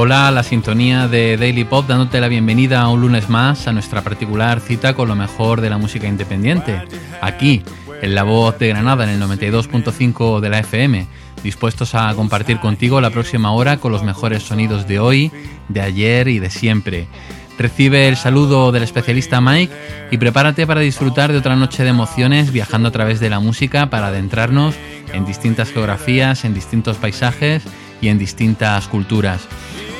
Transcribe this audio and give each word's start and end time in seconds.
Hola, 0.00 0.30
la 0.30 0.44
sintonía 0.44 1.08
de 1.08 1.36
Daily 1.36 1.64
Pop 1.64 1.88
dándote 1.88 2.20
la 2.20 2.28
bienvenida 2.28 2.86
un 2.86 3.00
lunes 3.00 3.28
más 3.28 3.66
a 3.66 3.72
nuestra 3.72 4.02
particular 4.02 4.60
cita 4.60 4.94
con 4.94 5.08
lo 5.08 5.16
mejor 5.16 5.60
de 5.60 5.70
la 5.70 5.76
música 5.76 6.06
independiente. 6.06 6.84
Aquí, 7.20 7.64
en 8.00 8.14
La 8.14 8.22
Voz 8.22 8.56
de 8.60 8.68
Granada, 8.68 9.02
en 9.02 9.10
el 9.10 9.20
92.5 9.20 10.38
de 10.38 10.50
la 10.50 10.60
FM, 10.60 11.08
dispuestos 11.42 11.96
a 11.96 12.14
compartir 12.14 12.60
contigo 12.60 13.00
la 13.00 13.10
próxima 13.10 13.50
hora 13.50 13.78
con 13.78 13.90
los 13.90 14.04
mejores 14.04 14.44
sonidos 14.44 14.86
de 14.86 15.00
hoy, 15.00 15.32
de 15.68 15.80
ayer 15.80 16.28
y 16.28 16.38
de 16.38 16.50
siempre. 16.50 17.08
Recibe 17.58 18.06
el 18.06 18.16
saludo 18.16 18.70
del 18.70 18.84
especialista 18.84 19.40
Mike 19.40 19.74
y 20.12 20.18
prepárate 20.18 20.64
para 20.64 20.80
disfrutar 20.80 21.32
de 21.32 21.38
otra 21.38 21.56
noche 21.56 21.82
de 21.82 21.90
emociones 21.90 22.52
viajando 22.52 22.90
a 22.90 22.92
través 22.92 23.18
de 23.18 23.30
la 23.30 23.40
música 23.40 23.90
para 23.90 24.06
adentrarnos 24.06 24.76
en 25.12 25.26
distintas 25.26 25.72
geografías, 25.72 26.44
en 26.44 26.54
distintos 26.54 26.98
paisajes 26.98 27.64
y 28.00 28.08
en 28.08 28.18
distintas 28.18 28.88
culturas. 28.88 29.48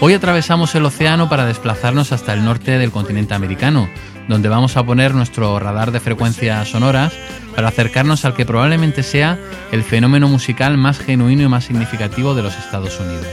Hoy 0.01 0.15
atravesamos 0.15 0.75
el 0.75 0.84
océano 0.84 1.29
para 1.29 1.47
desplazarnos 1.47 2.12
hasta 2.12 2.33
el 2.33 2.45
norte 2.45 2.79
del 2.79 2.93
continente 2.93 3.34
americano, 3.34 3.89
donde 4.29 4.48
vamos 4.48 4.77
a 4.77 4.84
poner 4.84 5.15
nuestro 5.15 5.59
radar 5.59 5.91
de 5.91 6.01
frecuencias 6.01 6.69
sonoras 6.69 7.12
para 7.56 7.69
acercarnos 7.69 8.25
al 8.25 8.34
que 8.34 8.47
probablemente 8.47 9.03
sea 9.03 9.39
el 9.73 9.83
fenómeno 9.83 10.29
musical 10.29 10.77
más 10.77 10.98
genuino 10.98 11.42
y 11.42 11.48
más 11.48 11.65
significativo 11.65 12.34
de 12.34 12.42
los 12.42 12.56
Estados 12.56 13.00
Unidos, 13.00 13.27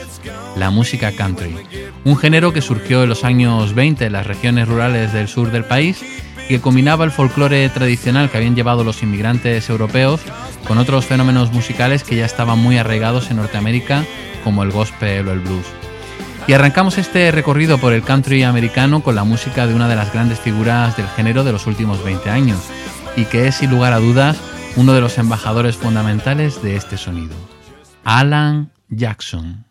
la 0.58 0.72
música 0.72 1.12
country, 1.12 1.56
un 2.04 2.18
género 2.18 2.54
que 2.54 2.62
surgió 2.62 3.04
en 3.04 3.10
los 3.10 3.24
años 3.24 3.76
20 3.76 4.06
en 4.06 4.14
las 4.14 4.26
regiones 4.26 4.68
rurales 4.68 5.14
del 5.14 5.28
sur 5.28 5.52
del 5.52 5.66
país 5.66 6.04
y 6.46 6.48
que 6.48 6.62
combinaba 6.62 7.06
el 7.06 7.12
folclore 7.12 7.70
tradicional 7.70 8.30
que 8.30 8.38
habían 8.38 8.56
llevado 8.56 8.84
los 8.84 9.04
inmigrantes 9.04 9.70
europeos 9.70 10.22
con 10.68 10.78
otros 10.78 11.06
fenómenos 11.06 11.52
musicales 11.52 12.04
que 12.04 12.16
ya 12.16 12.26
estaban 12.26 12.58
muy 12.58 12.78
arraigados 12.78 13.30
en 13.30 13.38
Norteamérica, 13.38 14.04
como 14.46 14.64
el 14.64 14.72
gospel 14.72 15.28
o 15.28 15.34
el 15.34 15.42
blues. 15.42 15.66
Y 16.48 16.54
arrancamos 16.54 16.98
este 16.98 17.32
recorrido 17.32 17.80
por 17.80 17.92
el 17.92 18.04
country 18.04 18.44
americano 18.44 19.04
con 19.04 19.16
la 19.16 19.26
música 19.26 19.66
de 19.68 19.74
una 19.74 19.90
de 19.90 19.96
las 19.98 20.14
grandes 20.14 20.40
figuras 20.40 20.96
del 20.96 21.08
género 21.10 21.44
de 21.44 21.52
los 21.52 21.68
últimos 21.68 22.02
20 22.04 22.30
años, 22.30 22.60
y 23.18 23.26
que 23.26 23.48
es 23.48 23.56
sin 23.56 23.72
lugar 23.72 23.92
a 23.92 24.00
dudas 24.00 24.38
uno 24.78 24.94
de 24.94 25.02
los 25.02 25.18
embajadores 25.18 25.76
fundamentales 25.76 26.62
de 26.62 26.76
este 26.76 26.98
sonido, 26.98 27.36
Alan 28.04 28.72
Jackson. 28.90 29.65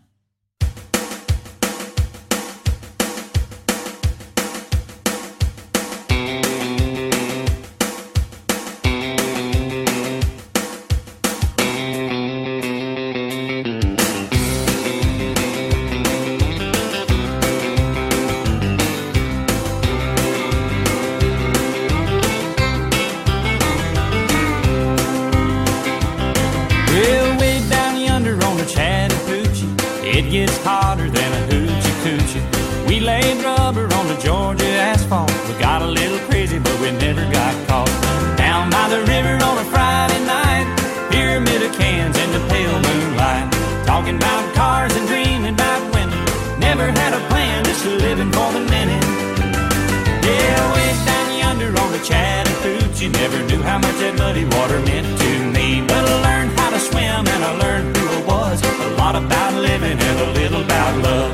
how 53.64 53.78
much 53.78 53.96
that 53.96 54.14
muddy 54.18 54.44
water 54.44 54.80
meant 54.80 55.06
to 55.18 55.30
me. 55.56 55.80
But 55.86 56.04
I 56.04 56.14
learned 56.26 56.50
how 56.58 56.70
to 56.70 56.78
swim 56.78 57.26
and 57.34 57.44
I 57.44 57.52
learned 57.64 57.96
who 57.96 58.06
I 58.06 58.20
was. 58.26 58.62
A 58.62 58.90
lot 58.96 59.16
about 59.16 59.54
living 59.54 59.98
and 59.98 60.20
a 60.20 60.30
little 60.38 60.62
about 60.62 60.94
love. 61.02 61.32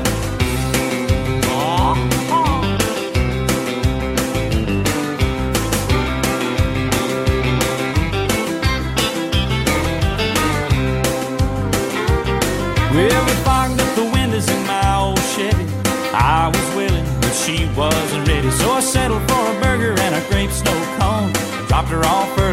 Well, 12.95 13.25
we 13.25 13.33
fogged 13.47 13.79
up 13.79 13.95
the 13.95 14.09
windows 14.13 14.49
in 14.49 14.61
my 14.67 14.95
old 14.97 15.19
Chevy. 15.33 15.65
I 16.13 16.51
was 16.53 16.75
willing, 16.75 17.05
but 17.21 17.33
she 17.33 17.69
wasn't 17.75 18.27
ready, 18.27 18.51
so 18.51 18.71
I 18.71 18.81
settled 18.81 19.30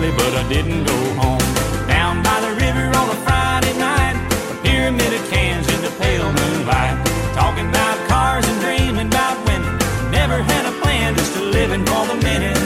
party, 0.08 0.22
but 0.22 0.44
I 0.44 0.48
didn't 0.48 0.84
go 0.84 0.98
home. 1.20 1.38
Down 1.86 2.22
by 2.22 2.40
the 2.40 2.52
river 2.54 2.86
on 2.96 3.08
a 3.10 3.18
Friday 3.24 3.76
night, 3.78 4.16
a 4.50 4.62
pyramid 4.62 5.12
of 5.12 5.30
cans 5.30 5.66
in 5.68 5.80
the 5.82 5.90
pale 5.98 6.32
moonlight. 6.32 6.96
Talking 7.34 7.68
about 7.68 7.96
cars 8.08 8.46
and 8.46 8.60
dreaming 8.60 9.08
about 9.08 9.36
women. 9.46 9.78
Never 10.10 10.42
had 10.42 10.66
a 10.66 10.72
plan, 10.82 11.14
just 11.14 11.36
a 11.36 11.42
living 11.42 11.84
for 11.86 12.06
the 12.06 12.16
minute. 12.22 12.58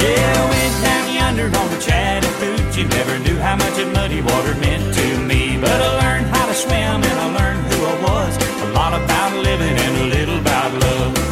Yeah, 0.00 0.40
I 0.40 0.44
went 0.50 0.74
down 0.82 1.14
yonder 1.14 1.46
on 1.58 1.68
the 1.70 1.80
Chattahoochee. 1.80 2.84
Never 2.84 3.18
knew 3.18 3.38
how 3.38 3.56
much 3.56 3.74
that 3.76 3.90
muddy 3.92 4.20
water 4.20 4.54
meant 4.56 4.94
to 4.94 5.06
me. 5.26 5.58
But 5.60 5.78
I 5.80 5.90
learned 6.02 6.26
how 6.34 6.46
to 6.46 6.54
swim 6.54 6.98
and 7.08 7.18
I 7.24 7.28
learned 7.38 7.62
who 7.72 7.78
I 7.86 7.96
was. 8.02 8.32
A 8.62 8.68
lot 8.72 8.92
about 8.94 9.32
living 9.42 9.76
and 9.76 9.94
a 10.04 10.06
little 10.16 10.38
about 10.38 10.72
love. 10.74 11.31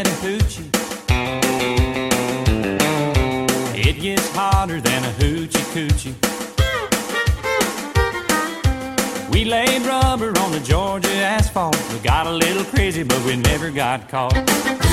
and 0.00 0.08
hoochie. 0.24 0.68
It 3.76 4.00
gets 4.00 4.34
hotter 4.34 4.80
than 4.80 5.04
a 5.04 5.12
hoochie 5.20 5.66
coochie. 5.74 6.14
We 9.30 9.44
laid 9.44 9.82
rubber 9.82 10.32
on 10.38 10.52
the 10.52 10.60
Georgia 10.60 11.10
asphalt. 11.10 11.76
We 11.92 11.98
got 11.98 12.26
a 12.26 12.32
little 12.32 12.64
crazy, 12.64 13.02
but 13.02 13.22
we 13.24 13.36
never 13.36 13.70
got 13.70 14.08
caught. 14.08 14.89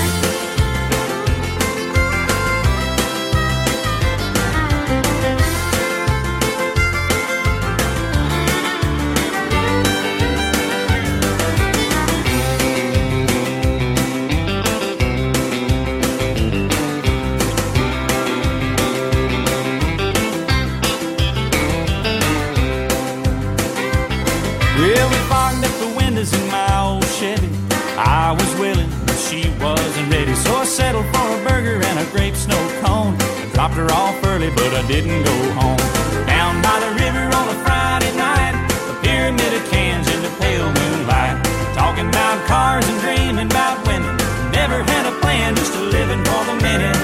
settled 30.78 31.09
for 31.09 31.26
a 31.34 31.40
burger 31.50 31.82
and 31.82 31.97
a 31.97 32.06
grape 32.14 32.35
snow 32.35 32.62
cone. 32.85 33.18
Dropped 33.58 33.74
her 33.74 33.90
off 33.91 34.14
early, 34.29 34.52
but 34.52 34.72
I 34.78 34.85
didn't 34.85 35.24
go 35.26 35.38
home. 35.58 35.82
Down 36.29 36.62
by 36.62 36.78
the 36.85 36.91
river 37.02 37.26
on 37.34 37.46
a 37.50 37.58
Friday 37.66 38.14
night, 38.14 38.53
the 38.85 38.94
pyramid 39.02 39.52
of 39.58 39.64
cans 39.74 40.06
in 40.14 40.22
the 40.22 40.29
pale 40.38 40.70
moonlight. 40.70 41.41
Talking 41.74 42.08
about 42.14 42.38
cars 42.46 42.85
and 42.85 43.00
dreaming 43.02 43.50
about 43.50 43.82
women. 43.90 44.14
Never 44.53 44.85
had 44.91 45.09
a 45.09 45.18
plan, 45.18 45.56
just 45.56 45.74
a 45.74 45.82
living 45.82 46.22
for 46.29 46.46
the 46.46 46.58
minute. 46.62 47.00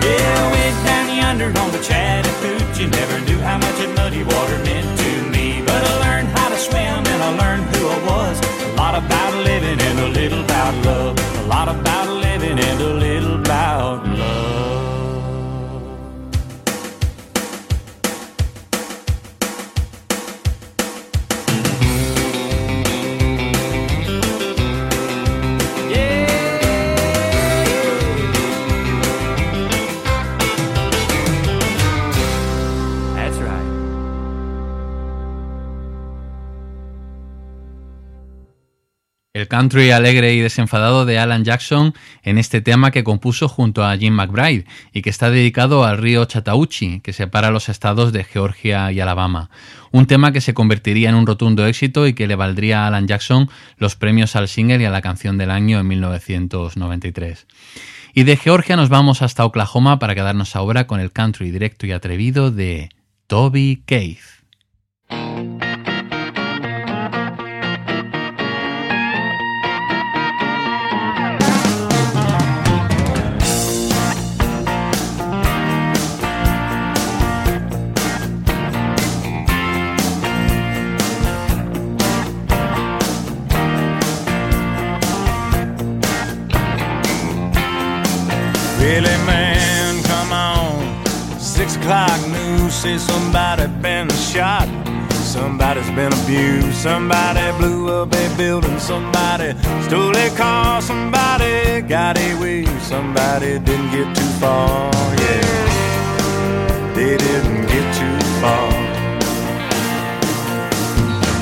Yeah, 0.00 0.40
went 0.56 0.76
down 0.88 1.06
yonder 1.20 1.50
on 1.60 1.68
the 1.76 1.82
Chattahoochee. 1.84 2.88
Never 2.88 3.20
knew 3.28 3.40
how 3.44 3.58
much 3.60 3.76
that 3.76 3.92
muddy 3.92 4.24
water 4.24 4.58
meant 4.64 4.88
to 5.04 5.10
me. 5.28 5.60
But 5.68 5.84
I 5.84 5.92
learned 6.06 6.28
how 6.32 6.48
to 6.48 6.56
swim 6.56 7.00
and 7.12 7.20
I 7.28 7.30
learned 7.44 7.64
who 7.76 7.82
I 7.92 7.98
was. 8.08 8.36
A 8.40 8.76
lot 8.80 8.94
about 8.96 9.32
living 9.44 9.78
and 9.88 9.98
a 10.00 10.08
little 10.08 10.40
about 10.40 10.72
love. 10.88 11.12
A 11.44 11.46
lot 11.46 11.68
about 11.68 12.13
El 39.44 39.48
country 39.48 39.90
alegre 39.90 40.32
y 40.32 40.40
desenfadado 40.40 41.04
de 41.04 41.18
Alan 41.18 41.44
Jackson 41.44 41.92
en 42.22 42.38
este 42.38 42.62
tema 42.62 42.90
que 42.90 43.04
compuso 43.04 43.46
junto 43.46 43.84
a 43.84 43.94
Jim 43.94 44.14
McBride 44.14 44.64
y 44.94 45.02
que 45.02 45.10
está 45.10 45.28
dedicado 45.28 45.84
al 45.84 45.98
río 45.98 46.24
Chattahoochee, 46.24 47.02
que 47.02 47.12
separa 47.12 47.50
los 47.50 47.68
estados 47.68 48.14
de 48.14 48.24
Georgia 48.24 48.90
y 48.90 49.00
Alabama. 49.00 49.50
Un 49.90 50.06
tema 50.06 50.32
que 50.32 50.40
se 50.40 50.54
convertiría 50.54 51.10
en 51.10 51.14
un 51.14 51.26
rotundo 51.26 51.66
éxito 51.66 52.06
y 52.06 52.14
que 52.14 52.26
le 52.26 52.36
valdría 52.36 52.84
a 52.84 52.86
Alan 52.86 53.06
Jackson 53.06 53.50
los 53.76 53.96
premios 53.96 54.34
al 54.34 54.48
single 54.48 54.80
y 54.82 54.86
a 54.86 54.90
la 54.90 55.02
canción 55.02 55.36
del 55.36 55.50
año 55.50 55.78
en 55.78 55.88
1993. 55.88 57.46
Y 58.14 58.22
de 58.22 58.38
Georgia 58.38 58.76
nos 58.76 58.88
vamos 58.88 59.20
hasta 59.20 59.44
Oklahoma 59.44 59.98
para 59.98 60.14
quedarnos 60.14 60.56
ahora 60.56 60.86
con 60.86 61.00
el 61.00 61.12
country 61.12 61.50
directo 61.50 61.86
y 61.86 61.92
atrevido 61.92 62.50
de 62.50 62.88
Toby 63.26 63.82
Keith. 63.84 64.33
O'clock 91.84 92.20
news 92.28 92.74
say 92.74 92.96
somebody 92.96 93.66
been 93.82 94.08
shot. 94.10 94.66
Somebody's 95.12 95.90
been 95.90 96.12
abused. 96.22 96.76
Somebody 96.76 97.44
blew 97.58 97.90
up 97.90 98.14
a 98.14 98.36
building. 98.36 98.78
Somebody 98.78 99.52
stole 99.82 100.16
a 100.16 100.30
car. 100.30 100.80
Somebody 100.80 101.82
got 101.82 102.16
away. 102.18 102.64
Somebody 102.80 103.58
didn't 103.58 103.90
get 103.90 104.08
too 104.16 104.32
far. 104.40 104.90
Yeah, 105.24 106.94
they 106.94 107.16
didn't 107.18 107.66
get 107.66 107.86
too 108.00 108.18
far. 108.40 108.72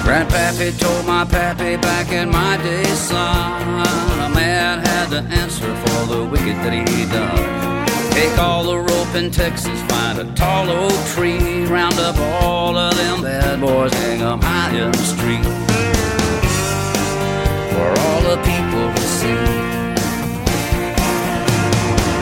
Grandpappy 0.03 0.77
told 0.81 1.06
my 1.06 1.25
pappy 1.25 1.77
back 1.77 2.11
in 2.11 2.29
my 2.29 2.56
day, 2.56 2.85
son, 2.97 3.87
a 4.21 4.29
man 4.35 4.85
had 4.85 5.11
to 5.11 5.21
answer 5.41 5.73
for 5.83 6.06
the 6.12 6.25
wicked 6.25 6.56
that 6.65 6.73
he 6.73 7.06
done. 7.06 7.81
Take 8.14 8.38
all 8.38 8.64
the 8.64 8.79
rope 8.79 9.14
in 9.14 9.31
Texas, 9.31 9.81
find 9.88 10.19
a 10.19 10.25
tall 10.35 10.69
oak 10.69 10.93
tree, 11.14 11.64
round 11.64 11.99
up 11.99 12.17
all 12.43 12.76
of 12.76 12.94
them 12.94 13.23
bad 13.23 13.59
boys, 13.59 13.93
hang 13.94 14.20
them 14.20 14.38
high 14.41 14.76
in 14.76 14.93
the 14.93 14.99
street. 14.99 15.44
For 17.73 17.88
all 18.05 18.20
the 18.20 18.37
people 18.44 18.87
to 18.93 19.03
see. 19.17 19.43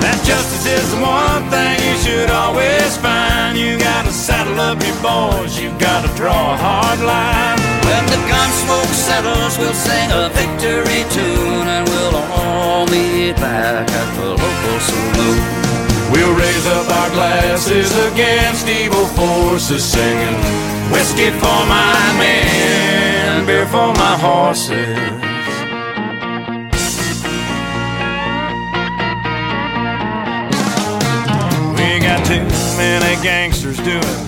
That 0.00 0.22
justice 0.25 0.66
is 0.66 0.87
the 0.94 1.00
one 1.02 1.42
thing 1.50 1.75
you 1.82 1.96
should 1.98 2.31
always 2.31 2.96
find. 2.98 3.58
You 3.58 3.76
gotta 3.76 4.12
saddle 4.12 4.60
up 4.60 4.78
your 4.86 4.96
boys, 5.02 5.58
you 5.58 5.70
gotta 5.78 6.08
draw 6.14 6.54
a 6.54 6.56
hard 6.56 7.00
line. 7.00 7.58
When 7.82 8.06
the 8.06 8.20
gun 8.31 8.50
smoke 8.62 8.94
settles, 8.94 9.58
we'll 9.58 9.75
sing 9.75 10.08
a 10.12 10.31
victory 10.38 11.02
tune 11.10 11.66
and 11.66 11.88
we'll 11.88 12.16
all 12.38 12.86
meet 12.86 13.34
back 13.36 13.90
at 13.90 14.08
the 14.16 14.28
local 14.38 14.78
saloon. 14.78 15.69
We'll 16.10 16.34
raise 16.34 16.66
up 16.66 16.88
our 16.90 17.10
glasses 17.10 17.90
against 18.12 18.66
evil 18.66 19.06
forces, 19.06 19.84
singing 19.84 20.34
whiskey 20.90 21.30
for 21.30 21.60
my 21.66 22.14
men, 22.18 23.46
beer 23.46 23.66
for 23.66 23.94
my 23.94 24.16
horses. 24.18 24.98
We 31.78 32.00
got 32.00 32.26
too 32.26 32.44
many 32.76 33.22
gangsters 33.22 33.78
doing 33.78 34.20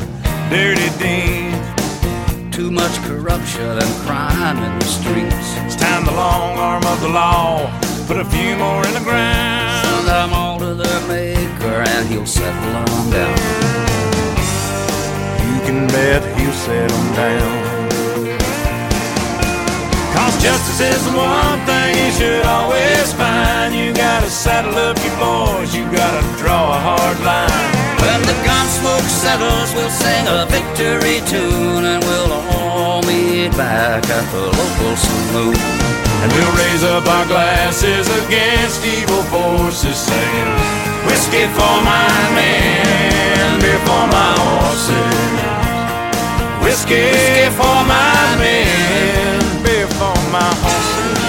dirty 0.51 0.89
deeds. 0.99 2.57
Too 2.57 2.71
much 2.71 2.95
corruption 3.09 3.79
and 3.79 3.95
crime 4.07 4.63
in 4.63 4.79
the 4.79 4.85
streets. 4.85 5.57
It's 5.65 5.75
time 5.75 6.05
the 6.05 6.13
long 6.13 6.59
arm 6.59 6.85
of 6.85 7.01
the 7.01 7.09
law 7.09 7.67
put 8.07 8.19
a 8.19 8.25
few 8.27 8.57
more 8.57 8.87
in 8.87 8.95
the 8.95 9.01
ground. 9.01 9.87
Send 9.87 10.07
them 10.07 10.33
all 10.33 10.59
to 10.59 10.75
their 10.75 11.01
and 11.71 12.09
he'll 12.09 12.27
settle 12.27 12.73
them 12.73 13.11
down. 13.11 13.39
You 15.47 15.59
can 15.67 15.87
bet 15.89 16.23
he'll 16.37 16.53
settle 16.53 17.07
down. 17.15 17.89
Cause 20.15 20.43
justice 20.43 20.81
is 20.81 21.05
the 21.07 21.17
one 21.17 21.59
thing 21.67 21.97
you 22.03 22.11
should 22.13 22.47
always 22.47 23.13
find. 23.15 23.75
You 23.75 23.95
gotta 23.95 24.29
saddle 24.29 24.75
up 24.75 24.99
your 25.05 25.17
boys, 25.23 25.75
you 25.75 25.85
gotta 25.91 26.23
draw 26.39 26.75
a 26.75 26.79
hard 26.79 27.19
line. 27.21 27.71
When 28.03 28.21
the 28.23 28.37
gun 28.45 28.67
smoke 28.67 29.07
settles, 29.07 29.73
we'll 29.75 29.91
sing 29.91 30.27
a 30.27 30.47
victory 30.51 31.23
tune 31.31 31.85
and 31.85 32.03
we'll 32.03 32.33
all 32.59 33.03
meet 33.03 33.53
back 33.57 34.03
at 34.11 34.27
the 34.33 34.47
local 34.51 34.97
saloon. 34.97 35.57
And 36.23 36.33
we'll 36.33 36.55
raise 36.59 36.85
up 36.85 37.07
our 37.07 37.27
glasses 37.27 38.07
against 38.27 38.85
evil 38.85 39.23
forces, 39.31 39.97
singing 39.97 40.92
whiskey 41.07 41.47
for 41.57 41.77
my 41.83 42.13
men, 42.35 43.61
beer 43.61 43.79
for 43.87 44.05
my 44.17 44.31
horses. 44.43 45.33
Whiskey 46.63 47.51
for 47.59 47.79
my 47.93 48.37
men, 48.39 49.63
beer 49.65 49.87
for 49.99 50.17
my 50.31 50.51
horses. 50.63 51.23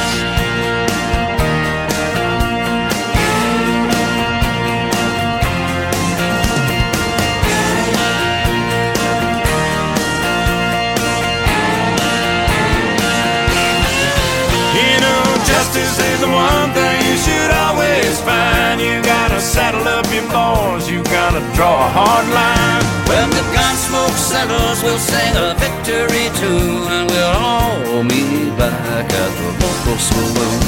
You 14.78 15.00
know, 15.06 15.24
justice 15.52 16.00
is 16.00 16.20
the 16.22 16.28
one 16.28 16.74
thing 16.74 16.98
you 17.10 17.18
should 17.18 17.52
always 17.52 18.20
find. 18.22 18.63
You 18.80 19.02
gotta 19.04 19.40
saddle 19.40 19.88
up 19.88 20.06
your 20.10 20.26
boys, 20.34 20.90
you 20.90 21.04
gotta 21.04 21.40
draw 21.54 21.78
a 21.78 21.90
hard 21.94 22.28
line. 22.34 22.84
When 23.06 23.30
the 23.30 23.46
gun 23.54 23.76
smoke 23.78 24.18
settles, 24.18 24.82
we'll 24.82 24.98
sing 24.98 25.34
a 25.38 25.54
victory 25.62 26.28
tune 26.42 26.90
and 26.90 27.06
we'll 27.06 27.38
all 27.38 28.04
meet 28.04 28.50
back 28.58 29.08
at 29.14 29.32
the 29.38 29.50
local 29.62 29.98
saloon. 30.02 30.60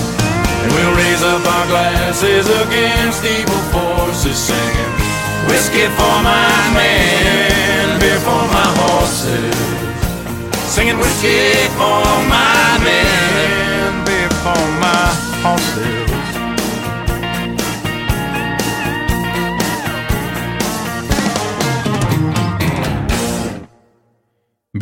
And 0.62 0.70
we'll 0.72 0.96
raise 0.96 1.24
up 1.24 1.42
our 1.44 1.66
glasses 1.66 2.46
against 2.46 3.26
evil 3.26 3.62
forces, 3.74 4.38
singing 4.38 4.94
whiskey 5.50 5.90
for 5.98 6.16
my 6.22 6.46
men, 6.78 8.00
beer 8.00 8.20
for 8.22 8.44
my 8.54 8.70
horses. 8.86 9.58
Singing 10.70 10.98
whiskey 10.98 11.68
for 11.74 12.06
my 12.30 12.78
men, 12.86 14.06
beer 14.06 14.30
for 14.46 14.64
my 14.78 15.10
horses. 15.42 16.05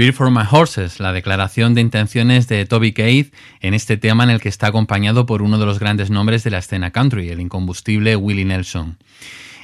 Beer 0.04 0.12
for 0.12 0.30
My 0.32 0.44
Horses, 0.52 1.00
la 1.00 1.14
declaración 1.14 1.76
de 1.76 1.80
intenciones 1.80 2.50
de 2.50 2.66
Toby 2.66 2.92
Keith 2.92 3.34
en 3.62 3.74
este 3.74 3.96
tema 3.96 4.26
en 4.26 4.32
el 4.32 4.42
que 4.42 4.50
está 4.50 4.68
acompañado 4.68 5.26
por 5.26 5.42
uno 5.42 5.58
de 5.58 5.66
los 5.66 5.80
grandes 5.80 6.10
nombres 6.10 6.44
de 6.44 6.50
la 6.50 6.58
escena 6.58 6.92
country, 6.92 7.30
el 7.30 7.40
incombustible 7.40 8.18
Willie 8.18 8.44
Nelson. 8.44 8.98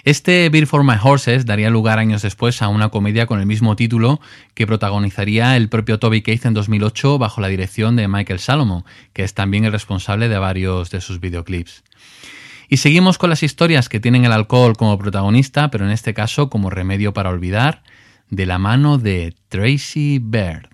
Este 0.05 0.48
Beer 0.48 0.65
for 0.65 0.86
My 0.86 0.96
Horses 1.03 1.46
daría 1.46 1.69
lugar 1.69 2.00
años 2.00 2.22
después 2.22 2.62
a 2.62 2.69
una 2.69 2.88
comedia 2.88 3.25
con 3.25 3.41
el 3.41 3.48
mismo 3.48 3.75
título 3.75 4.22
que 4.53 4.65
protagonizaría 4.65 5.58
el 5.58 5.67
propio 5.67 6.00
Toby 6.00 6.22
Keith 6.22 6.46
en 6.46 6.53
2008 6.53 7.17
bajo 7.17 7.41
la 7.41 7.50
dirección 7.50 7.98
de 7.98 8.08
Michael 8.08 8.39
Salomon, 8.39 8.86
que 9.12 9.25
es 9.25 9.34
también 9.34 9.65
el 9.65 9.74
responsable 9.74 10.29
de 10.29 10.38
varios 10.38 10.89
de 10.89 11.01
sus 11.01 11.19
videoclips. 11.19 11.84
Y 12.69 12.77
seguimos 12.77 13.17
con 13.17 13.29
las 13.29 13.43
historias 13.43 13.89
que 13.89 14.00
tienen 14.00 14.24
el 14.24 14.31
alcohol 14.31 14.77
como 14.77 14.98
protagonista, 14.98 15.69
pero 15.69 15.84
en 15.84 15.91
este 15.91 16.13
caso 16.13 16.50
como 16.50 16.69
remedio 16.69 17.13
para 17.13 17.29
olvidar, 17.29 17.84
de 18.29 18.45
la 18.45 18.57
mano 18.57 18.98
de 18.98 19.36
Tracy 19.50 20.19
Baird. 20.21 20.69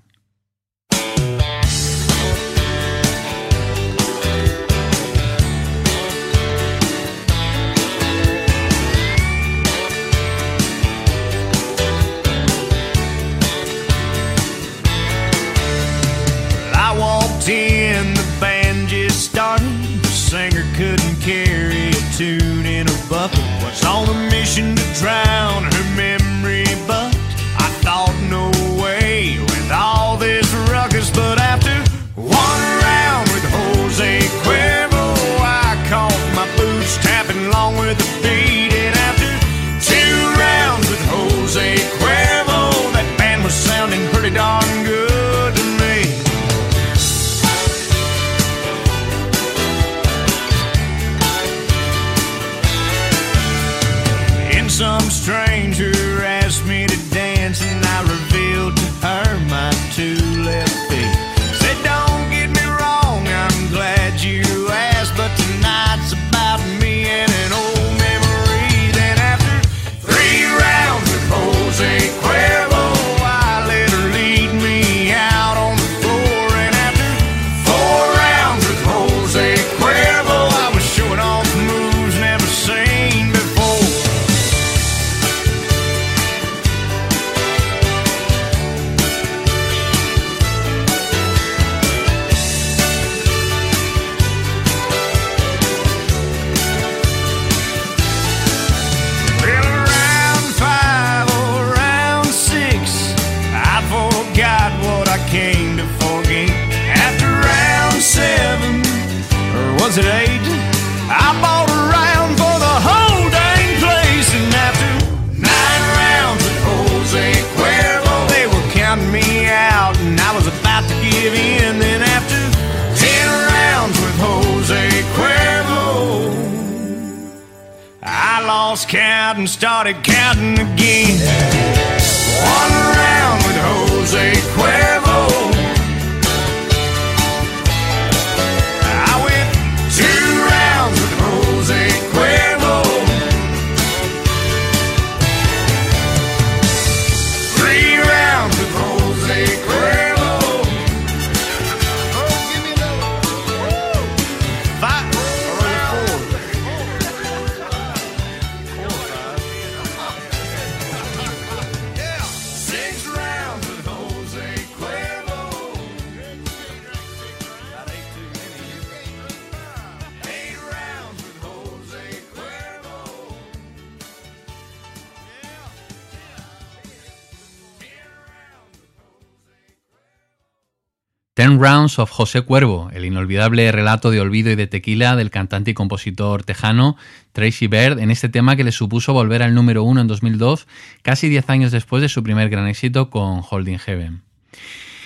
José 182.25 182.41
Cuervo, 182.41 182.89
el 182.91 183.05
inolvidable 183.05 183.71
relato 183.71 184.09
de 184.09 184.19
olvido 184.19 184.49
y 184.49 184.55
de 184.55 184.65
tequila 184.65 185.15
del 185.15 185.29
cantante 185.29 185.69
y 185.69 185.73
compositor 185.75 186.43
tejano 186.43 186.97
Tracy 187.33 187.67
Bird 187.67 187.99
en 187.99 188.09
este 188.09 188.29
tema 188.29 188.55
que 188.55 188.63
le 188.63 188.71
supuso 188.71 189.13
volver 189.13 189.43
al 189.43 189.53
número 189.53 189.83
uno 189.83 190.01
en 190.01 190.07
2002, 190.07 190.65
casi 191.03 191.29
10 191.29 191.47
años 191.51 191.71
después 191.71 192.01
de 192.01 192.09
su 192.09 192.23
primer 192.23 192.49
gran 192.49 192.67
éxito 192.67 193.11
con 193.11 193.43
Holding 193.47 193.77
Heaven. 193.77 194.23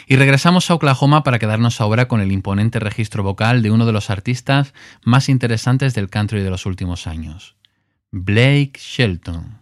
Y 0.07 0.15
regresamos 0.15 0.71
a 0.71 0.75
Oklahoma 0.75 1.23
para 1.23 1.39
quedarnos 1.39 1.81
ahora 1.81 2.07
con 2.07 2.21
el 2.21 2.31
imponente 2.31 2.79
registro 2.79 3.21
vocal 3.21 3.63
de 3.63 3.71
uno 3.71 3.85
de 3.85 3.91
los 3.91 4.09
artistas 4.09 4.73
más 5.03 5.27
interesantes 5.27 5.93
del 5.93 6.09
country 6.09 6.41
de 6.41 6.51
los 6.51 6.65
últimos 6.65 7.05
años, 7.05 7.57
Blake 8.11 8.79
Shelton. 8.79 9.57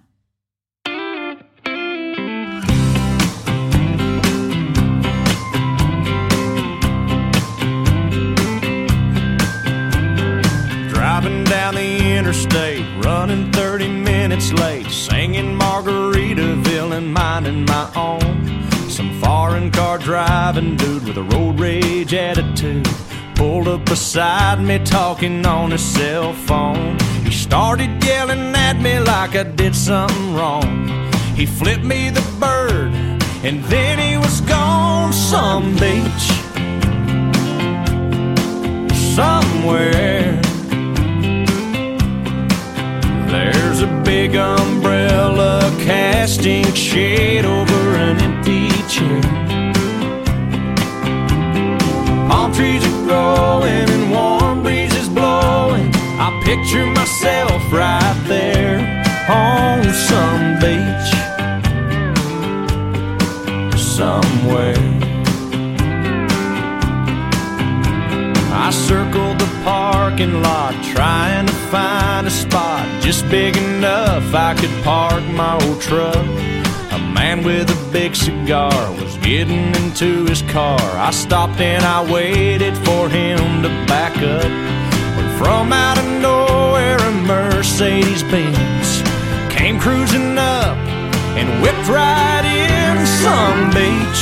Interstate, 11.75 12.85
running 13.03 13.51
30 13.51 13.89
minutes 13.89 14.53
late, 14.53 14.89
singing 14.89 15.57
Margaritaville 15.59 16.95
and 16.95 17.13
minding 17.13 17.65
my 17.65 17.91
own. 17.95 18.69
Some 18.89 19.19
foreign 19.19 19.69
car 19.71 19.97
driving 19.97 20.77
dude 20.77 21.03
with 21.03 21.17
a 21.17 21.23
road 21.23 21.59
rage 21.59 22.13
attitude 22.13 22.87
pulled 23.35 23.67
up 23.67 23.83
beside 23.85 24.61
me, 24.61 24.79
talking 24.79 25.45
on 25.45 25.71
his 25.71 25.83
cell 25.83 26.31
phone. 26.33 26.97
He 27.25 27.31
started 27.31 28.01
yelling 28.03 28.55
at 28.55 28.79
me 28.79 28.99
like 28.99 29.35
I 29.35 29.43
did 29.43 29.75
something 29.75 30.35
wrong. 30.35 30.87
He 31.35 31.45
flipped 31.45 31.83
me 31.83 32.09
the 32.09 32.25
bird, 32.39 32.93
and 33.43 33.63
then 33.65 33.99
he 33.99 34.17
was 34.17 34.39
gone 34.41 35.11
some 35.11 35.73
beach 35.75 36.27
somewhere. 39.15 40.46
There's 43.27 43.81
a 43.81 43.87
big 44.05 44.35
umbrella 44.35 45.69
casting 45.79 46.73
shade 46.73 47.43
over 47.43 47.95
an 47.95 48.17
empty 48.21 48.69
chair. 48.87 49.21
Palm 52.29 52.53
trees 52.53 52.83
are 52.85 53.03
growing 53.05 53.89
and 53.95 54.11
warm 54.11 54.63
breezes 54.63 55.09
blowing. 55.09 55.91
I 56.19 56.29
picture 56.45 56.85
myself 56.85 57.61
right 57.71 58.17
there 58.27 58.79
on 59.29 59.83
some 59.93 60.57
beach 60.63 61.11
somewhere. 63.77 64.77
I 68.53 68.69
circled 68.71 69.26
the 69.26 69.26
parking 69.67 70.41
lot 70.41 70.73
trying 70.95 71.45
to 71.45 71.51
find 71.73 72.25
a 72.25 72.29
spot 72.29 72.85
just 73.03 73.27
big 73.29 73.57
enough 73.57 74.33
I 74.33 74.55
could 74.55 74.71
park 74.81 75.21
my 75.41 75.55
old 75.63 75.81
truck. 75.81 76.25
A 76.97 76.99
man 77.17 77.43
with 77.43 77.69
a 77.69 77.91
big 77.91 78.15
cigar 78.15 78.79
was 78.93 79.17
getting 79.17 79.75
into 79.75 80.25
his 80.25 80.41
car. 80.43 80.79
I 81.09 81.11
stopped 81.11 81.59
and 81.59 81.83
I 81.83 81.99
waited 82.09 82.77
for 82.85 83.09
him 83.09 83.61
to 83.63 83.69
back 83.91 84.15
up. 84.37 84.51
When 85.17 85.27
from 85.37 85.73
out 85.73 85.97
of 85.97 86.07
nowhere 86.27 86.99
a 87.11 87.11
Mercedes 87.33 88.23
Benz 88.31 88.87
came 89.53 89.77
cruising 89.81 90.37
up 90.37 90.77
and 91.39 91.47
whipped 91.61 91.89
right 91.89 92.45
in 92.69 92.95
some 93.23 93.59
beach 93.75 94.21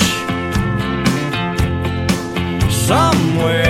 somewhere. 2.87 3.64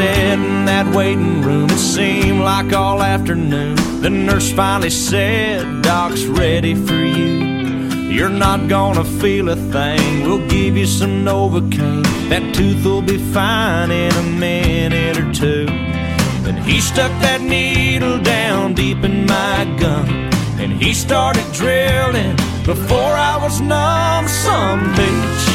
In 0.00 0.64
that 0.64 0.94
waiting 0.94 1.42
room, 1.42 1.68
it 1.68 1.78
seemed 1.78 2.40
like 2.40 2.72
all 2.72 3.02
afternoon. 3.02 3.76
The 4.00 4.08
nurse 4.08 4.50
finally 4.50 4.88
said, 4.88 5.82
Doc's 5.82 6.24
ready 6.24 6.74
for 6.74 6.94
you. 6.94 7.50
You're 8.08 8.30
not 8.30 8.66
gonna 8.66 9.04
feel 9.04 9.50
a 9.50 9.56
thing. 9.56 10.24
We'll 10.24 10.46
give 10.48 10.74
you 10.74 10.86
some 10.86 11.22
Novocaine. 11.22 12.02
That 12.30 12.54
tooth 12.54 12.82
will 12.82 13.02
be 13.02 13.18
fine 13.18 13.90
in 13.90 14.12
a 14.12 14.22
minute 14.22 15.18
or 15.18 15.30
two. 15.34 15.66
Then 16.44 16.56
he 16.64 16.80
stuck 16.80 17.12
that 17.20 17.42
needle 17.42 18.18
down 18.22 18.72
deep 18.72 19.04
in 19.04 19.26
my 19.26 19.66
gum. 19.78 20.08
And 20.58 20.72
he 20.72 20.94
started 20.94 21.44
drilling 21.52 22.36
before 22.64 23.14
I 23.30 23.36
was 23.36 23.60
numb. 23.60 24.28
Some 24.28 24.80
beach, 24.96 25.46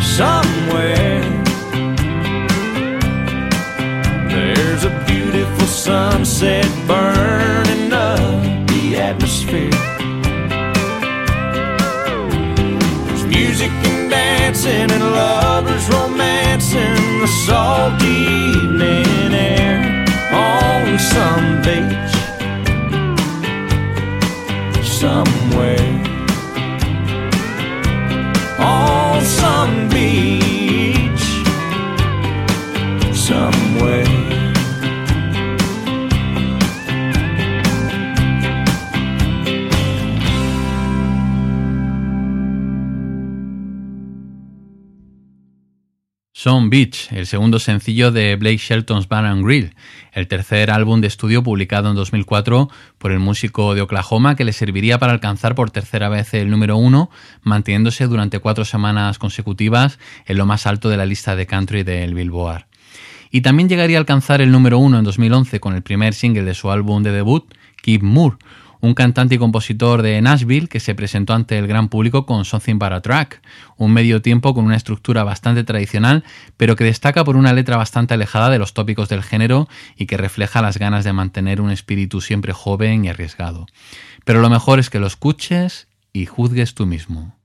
somewhere. 0.00 1.41
Sunset 5.82 6.64
burning 6.86 7.92
up 7.92 8.68
the 8.68 8.96
atmosphere. 8.96 9.68
There's 13.06 13.24
music 13.26 13.72
and 13.90 14.08
dancing 14.08 14.92
and 14.92 15.02
lovers 15.02 15.88
romancing 15.88 17.20
the 17.20 17.26
salty 17.46 18.18
evening 18.52 19.34
air 19.34 20.04
on 20.32 21.00
some 21.00 21.62
beach 21.66 22.14
somewhere. 24.84 25.81
Son 46.42 46.70
Beach, 46.70 47.06
el 47.12 47.28
segundo 47.28 47.60
sencillo 47.60 48.10
de 48.10 48.34
Blake 48.34 48.56
Shelton's 48.56 49.06
Bar 49.06 49.26
and 49.26 49.44
Grill, 49.44 49.76
el 50.12 50.26
tercer 50.26 50.72
álbum 50.72 51.00
de 51.00 51.06
estudio 51.06 51.44
publicado 51.44 51.88
en 51.88 51.94
2004 51.94 52.68
por 52.98 53.12
el 53.12 53.20
músico 53.20 53.76
de 53.76 53.80
Oklahoma 53.80 54.34
que 54.34 54.44
le 54.44 54.52
serviría 54.52 54.98
para 54.98 55.12
alcanzar 55.12 55.54
por 55.54 55.70
tercera 55.70 56.08
vez 56.08 56.34
el 56.34 56.50
número 56.50 56.76
uno, 56.76 57.10
manteniéndose 57.44 58.08
durante 58.08 58.40
cuatro 58.40 58.64
semanas 58.64 59.20
consecutivas 59.20 60.00
en 60.26 60.36
lo 60.36 60.44
más 60.44 60.66
alto 60.66 60.88
de 60.88 60.96
la 60.96 61.06
lista 61.06 61.36
de 61.36 61.46
country 61.46 61.84
del 61.84 62.12
Billboard. 62.12 62.64
Y 63.30 63.42
también 63.42 63.68
llegaría 63.68 63.98
a 63.98 64.00
alcanzar 64.00 64.40
el 64.40 64.50
número 64.50 64.78
uno 64.78 64.98
en 64.98 65.04
2011 65.04 65.60
con 65.60 65.76
el 65.76 65.82
primer 65.82 66.12
single 66.12 66.42
de 66.42 66.54
su 66.54 66.72
álbum 66.72 67.04
de 67.04 67.12
debut, 67.12 67.54
Keep 67.82 68.02
Moore, 68.02 68.38
un 68.82 68.94
cantante 68.94 69.36
y 69.36 69.38
compositor 69.38 70.02
de 70.02 70.20
Nashville 70.20 70.68
que 70.68 70.80
se 70.80 70.96
presentó 70.96 71.34
ante 71.34 71.56
el 71.56 71.68
gran 71.68 71.88
público 71.88 72.26
con 72.26 72.44
Something 72.44 72.74
About 72.74 72.92
a 72.92 73.00
Track, 73.00 73.40
un 73.76 73.92
medio 73.92 74.20
tiempo 74.20 74.52
con 74.54 74.64
una 74.64 74.76
estructura 74.76 75.22
bastante 75.22 75.62
tradicional, 75.62 76.24
pero 76.56 76.74
que 76.74 76.82
destaca 76.82 77.22
por 77.24 77.36
una 77.36 77.52
letra 77.52 77.76
bastante 77.76 78.14
alejada 78.14 78.50
de 78.50 78.58
los 78.58 78.74
tópicos 78.74 79.08
del 79.08 79.22
género 79.22 79.68
y 79.96 80.06
que 80.06 80.16
refleja 80.16 80.60
las 80.62 80.78
ganas 80.78 81.04
de 81.04 81.12
mantener 81.12 81.60
un 81.60 81.70
espíritu 81.70 82.20
siempre 82.20 82.52
joven 82.52 83.04
y 83.04 83.08
arriesgado. 83.08 83.66
Pero 84.24 84.40
lo 84.40 84.50
mejor 84.50 84.80
es 84.80 84.90
que 84.90 84.98
lo 84.98 85.06
escuches 85.06 85.86
y 86.12 86.26
juzgues 86.26 86.74
tú 86.74 86.84
mismo. 86.84 87.36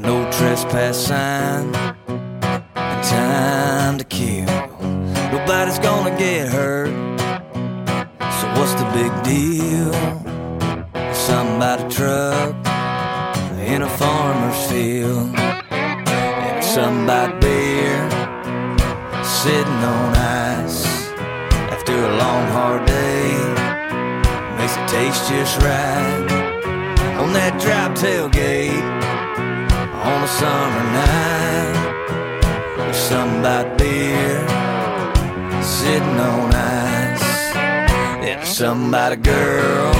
A 0.00 0.02
no 0.02 0.30
trespass 0.30 0.96
sign 0.96 1.72
time 3.02 3.98
to 3.98 4.04
kill. 4.04 4.46
Nobody's 5.30 5.78
gonna 5.78 6.16
get 6.16 6.48
hurt. 6.48 6.88
So 8.38 8.46
what's 8.56 8.74
the 8.80 8.88
big 8.94 9.12
deal? 9.22 9.92
Somebody 11.12 11.82
truck 11.94 12.54
in 13.58 13.82
a 13.82 13.88
farmer's 13.88 14.70
field. 14.70 15.34
And 15.70 16.64
somebody 16.64 17.32
beer 17.40 18.10
sitting 19.22 19.82
on 19.96 20.14
ice 20.16 20.86
after 21.74 21.92
a 21.92 22.16
long 22.16 22.46
hard 22.56 22.86
day 22.86 23.32
makes 24.56 24.76
it 24.78 24.88
taste 24.88 25.28
just 25.28 25.58
right 25.58 26.50
on 27.20 27.34
that 27.34 27.60
drop 27.60 27.92
tailgate 27.92 29.00
on 30.02 30.22
a 30.22 30.28
summer 30.28 30.84
night. 30.96 31.74
There's 32.76 32.96
something 32.96 33.40
about 33.40 33.76
beer 33.76 34.40
sitting 35.62 36.18
on 36.18 36.54
ice. 36.54 37.54
And 38.24 38.46
something 38.46 38.88
about 38.88 39.12
a 39.12 39.16
girl 39.16 39.92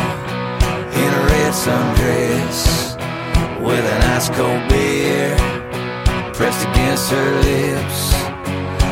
in 1.01 1.11
a 1.21 1.23
red 1.33 1.53
sundress 1.53 2.59
with 3.61 3.85
an 3.95 4.03
ice 4.17 4.29
cold 4.31 4.63
beer 4.71 5.37
pressed 6.33 6.67
against 6.69 7.11
her 7.11 7.31
lips. 7.49 8.01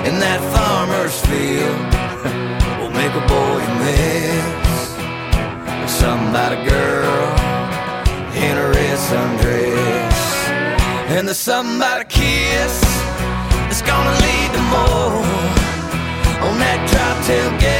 In 0.08 0.14
that 0.20 0.40
farmer's 0.52 1.18
field 1.28 1.88
will 2.80 2.94
make 3.02 3.14
a 3.22 3.24
boy 3.32 3.60
miss. 3.80 4.78
Something 5.90 6.28
about 6.28 6.52
a 6.52 6.62
girl 6.68 7.16
in 8.44 8.56
a 8.56 8.68
red 8.76 8.98
sundress. 8.98 9.97
And 11.18 11.26
there's 11.26 11.36
something 11.36 11.82
a 11.82 12.04
kiss 12.04 12.80
that's 13.66 13.82
gonna 13.82 14.14
lead 14.24 14.50
to 14.54 14.62
more 14.70 15.26
on 16.46 16.54
that 16.62 16.78
drop 16.88 17.16
tailgate 17.26 17.77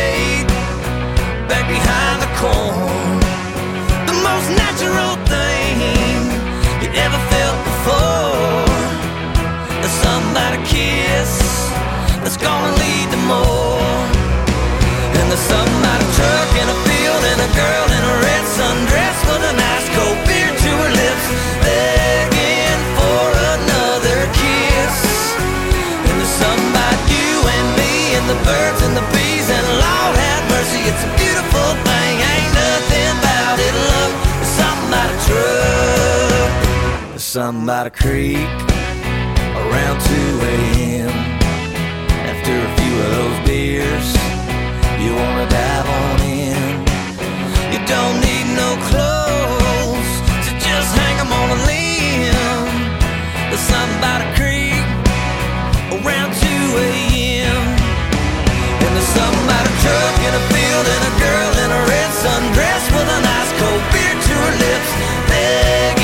the 28.95 29.05
bees 29.13 29.49
and 29.51 29.67
Lord 29.85 30.15
have 30.17 30.45
mercy, 30.55 30.81
it's 30.91 31.05
a 31.05 31.13
beautiful 31.17 31.71
thing. 31.89 32.15
Ain't 32.33 32.53
nothing 32.55 33.09
about 33.19 33.57
it, 33.59 33.75
love. 33.91 34.13
There's 34.39 34.55
something 34.61 34.89
about 34.89 35.11
a 35.11 35.19
truck. 35.27 35.69
A 37.79 37.91
creek 37.91 38.51
around 39.55 40.01
2 40.01 40.11
a.m. 40.43 41.11
After 42.33 42.55
a 42.59 42.71
few 42.79 42.95
of 43.05 43.09
those 43.17 43.39
beers, 43.47 44.09
you 44.99 45.15
wanna 45.15 45.47
dive 45.49 45.87
on 45.87 46.21
in. 46.27 46.83
You 47.73 47.81
don't 47.87 48.19
need 48.19 48.47
no 48.63 48.71
clothes 48.91 50.11
to 50.47 50.51
just 50.59 50.91
hang 51.01 51.17
on 51.39 51.49
a 51.57 51.59
limb. 51.71 52.67
There's 53.49 53.61
something 53.61 53.99
about 53.99 54.21
a 54.23 54.29
creek 54.35 54.48
truck 59.89 60.19
in 60.21 60.35
a 60.35 60.45
field 60.53 60.87
and 60.95 61.03
a 61.11 61.15
girl 61.25 61.53
in 61.65 61.71
a 61.73 61.81
red 61.89 62.11
sundress 62.23 62.85
with 62.93 63.09
an 63.17 63.25
ice 63.41 63.53
cold 63.61 63.85
beer 63.93 64.15
to 64.27 64.35
her 64.45 64.55
lips, 64.65 64.91
begging 65.29 65.98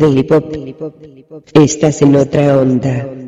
Daily 0.00 0.22
Pop. 0.22 0.50
Estás 1.52 2.00
en 2.00 2.16
otra 2.16 2.58
onda. 2.58 3.19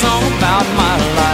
Song 0.00 0.22
about 0.38 0.64
my 0.76 0.96
life. 1.16 1.27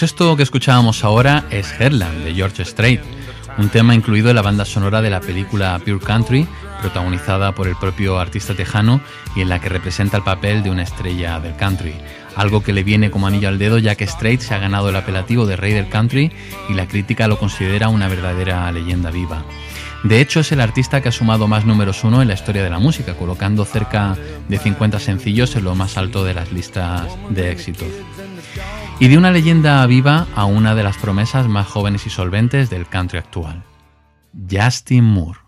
Pues 0.00 0.12
esto 0.12 0.34
que 0.34 0.42
escuchábamos 0.42 1.04
ahora 1.04 1.44
es 1.50 1.78
Headland 1.78 2.24
de 2.24 2.32
George 2.32 2.64
Strait, 2.64 3.02
un 3.58 3.68
tema 3.68 3.94
incluido 3.94 4.30
en 4.30 4.36
la 4.36 4.40
banda 4.40 4.64
sonora 4.64 5.02
de 5.02 5.10
la 5.10 5.20
película 5.20 5.78
Pure 5.78 6.00
Country, 6.00 6.48
protagonizada 6.80 7.54
por 7.54 7.68
el 7.68 7.76
propio 7.76 8.18
artista 8.18 8.54
tejano 8.54 9.02
y 9.36 9.42
en 9.42 9.50
la 9.50 9.60
que 9.60 9.68
representa 9.68 10.16
el 10.16 10.22
papel 10.22 10.62
de 10.62 10.70
una 10.70 10.84
estrella 10.84 11.38
del 11.38 11.54
country, 11.54 11.92
algo 12.34 12.62
que 12.62 12.72
le 12.72 12.82
viene 12.82 13.10
como 13.10 13.26
anillo 13.26 13.48
al 13.48 13.58
dedo 13.58 13.76
ya 13.76 13.94
que 13.94 14.06
Strait 14.06 14.40
se 14.40 14.54
ha 14.54 14.58
ganado 14.58 14.88
el 14.88 14.96
apelativo 14.96 15.44
de 15.44 15.56
rey 15.56 15.74
del 15.74 15.90
country 15.90 16.32
y 16.70 16.72
la 16.72 16.88
crítica 16.88 17.28
lo 17.28 17.38
considera 17.38 17.90
una 17.90 18.08
verdadera 18.08 18.72
leyenda 18.72 19.10
viva. 19.10 19.44
De 20.02 20.22
hecho, 20.22 20.40
es 20.40 20.50
el 20.50 20.62
artista 20.62 21.02
que 21.02 21.10
ha 21.10 21.12
sumado 21.12 21.46
más 21.46 21.66
números 21.66 22.04
uno 22.04 22.22
en 22.22 22.28
la 22.28 22.34
historia 22.34 22.64
de 22.64 22.70
la 22.70 22.78
música, 22.78 23.16
colocando 23.16 23.66
cerca 23.66 24.16
de 24.48 24.56
50 24.58 24.98
sencillos 24.98 25.56
en 25.56 25.64
lo 25.64 25.74
más 25.74 25.98
alto 25.98 26.24
de 26.24 26.32
las 26.32 26.52
listas 26.52 27.06
de 27.28 27.52
éxitos 27.52 27.88
y 29.00 29.08
de 29.08 29.16
una 29.16 29.30
leyenda 29.30 29.84
viva 29.86 30.26
a 30.36 30.44
una 30.44 30.74
de 30.74 30.82
las 30.82 30.98
promesas 30.98 31.48
más 31.48 31.66
jóvenes 31.66 32.06
y 32.06 32.10
solventes 32.10 32.68
del 32.68 32.86
country 32.86 33.18
actual, 33.18 33.64
Justin 34.50 35.04
Moore. 35.04 35.40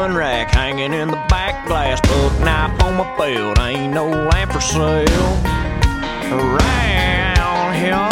Gun 0.00 0.16
rack 0.16 0.48
hanging 0.50 0.94
in 0.94 1.08
the 1.08 1.22
back 1.28 1.66
glass. 1.66 2.00
Buck 2.00 2.40
knife 2.40 2.82
on 2.82 2.96
my 2.96 3.04
belt. 3.18 3.58
Ain't 3.60 3.92
no 3.92 4.08
lamp 4.08 4.50
for 4.50 4.58
sale 4.58 5.04
around 6.32 7.74
here. 7.76 8.08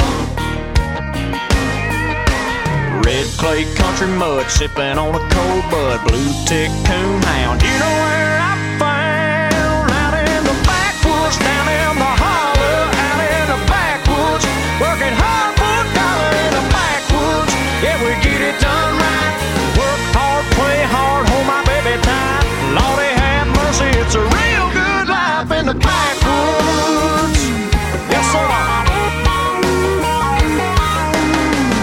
Red 3.00 3.26
clay 3.40 3.64
country 3.80 4.08
mud 4.20 4.50
sipping 4.50 4.98
on 5.00 5.14
a 5.16 5.22
cold 5.32 5.64
bud. 5.72 6.04
Blue 6.06 6.28
tick 6.44 6.68
coon 6.84 7.22
hound. 7.24 7.62
You 7.62 7.72
know 7.80 7.94
where 8.04 8.36
I 8.36 8.52
found 8.76 9.88
out 9.88 10.12
in 10.12 10.44
the 10.44 10.56
backwoods, 10.68 11.40
down 11.40 11.72
in 11.72 11.96
the 11.96 12.12
holler, 12.20 12.84
out 13.00 13.20
in 13.32 13.46
the 13.48 13.60
backwoods, 13.64 14.44
working 14.76 15.16
hard 15.16 15.56
for 15.56 15.72
a 15.72 15.88
dollar 15.96 16.36
in 16.36 16.52
the 16.52 16.64
backwoods. 16.68 17.52
Yeah, 17.80 17.96
it's 24.08 24.16
a 24.16 24.20
real 24.20 24.70
good 24.72 25.08
life 25.08 25.50
in 25.52 25.66
the 25.66 25.74
backwoods. 25.74 27.44
Yes, 28.08 28.24
sir. 28.32 28.40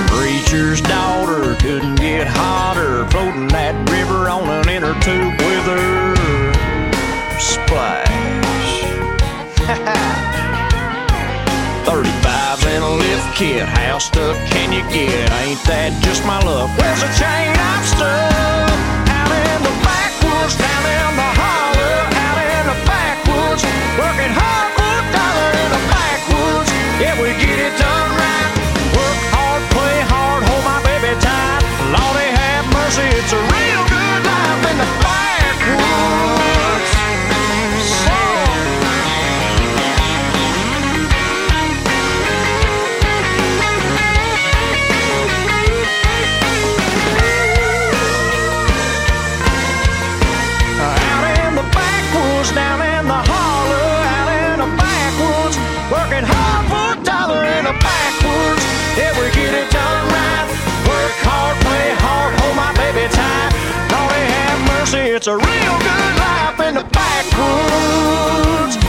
Preacher's 0.09 0.81
daughter 0.81 1.55
couldn't 1.61 1.97
get 1.97 2.25
hotter, 2.25 3.05
floating 3.11 3.47
that 3.49 3.75
river 3.91 4.27
on 4.27 4.49
an 4.49 4.67
inner 4.69 4.95
tube 5.05 5.37
with 5.37 5.65
her. 5.69 6.15
Splash. 7.37 8.09
35s 11.85 12.65
and 12.65 12.83
a 12.83 12.89
lift 12.89 13.35
kit, 13.37 13.67
how 13.67 13.99
stuck 13.99 14.35
can 14.49 14.73
you 14.73 14.81
get? 14.89 15.31
Ain't 15.45 15.61
that 15.69 15.93
just 16.01 16.25
my 16.25 16.41
luck? 16.41 16.73
Where's 16.81 17.01
the 17.05 17.11
chain 17.13 17.53
I'm 17.53 17.83
stuck? 17.85 18.73
Out 19.13 19.29
in 19.29 19.61
the 19.61 19.75
backwoods, 19.85 20.57
down 20.57 20.83
in 20.89 21.13
the 21.13 21.29
holler, 21.37 22.14
backwoods, 23.55 23.97
working 23.97 24.33
hard 24.33 24.69
for 24.75 24.83
a 24.83 25.03
dollar 25.15 25.51
in 25.63 25.69
the 25.71 25.81
backwoods. 25.91 26.69
Yeah, 26.99 27.15
we 27.21 27.29
get 27.39 27.59
it 27.59 27.77
done 27.79 28.09
right. 28.19 28.51
Work 28.95 29.19
hard, 29.31 29.61
play 29.71 29.99
hard, 30.11 30.43
hold 30.43 30.63
my 30.63 30.79
baby 30.83 31.13
tight. 31.19 31.63
Lordy 31.91 32.29
have 32.35 32.65
mercy, 32.73 33.07
it's 33.15 33.33
a 33.33 33.39
real 33.39 33.81
good 33.87 34.21
life 34.25 34.71
in 34.71 34.77
the 34.77 34.89
backwoods. 35.03 36.44
It's 65.15 65.27
a 65.27 65.31
real 65.31 65.77
good 65.79 66.15
life 66.17 66.59
in 66.59 66.73
the 66.75 66.83
backwoods. 66.91 68.84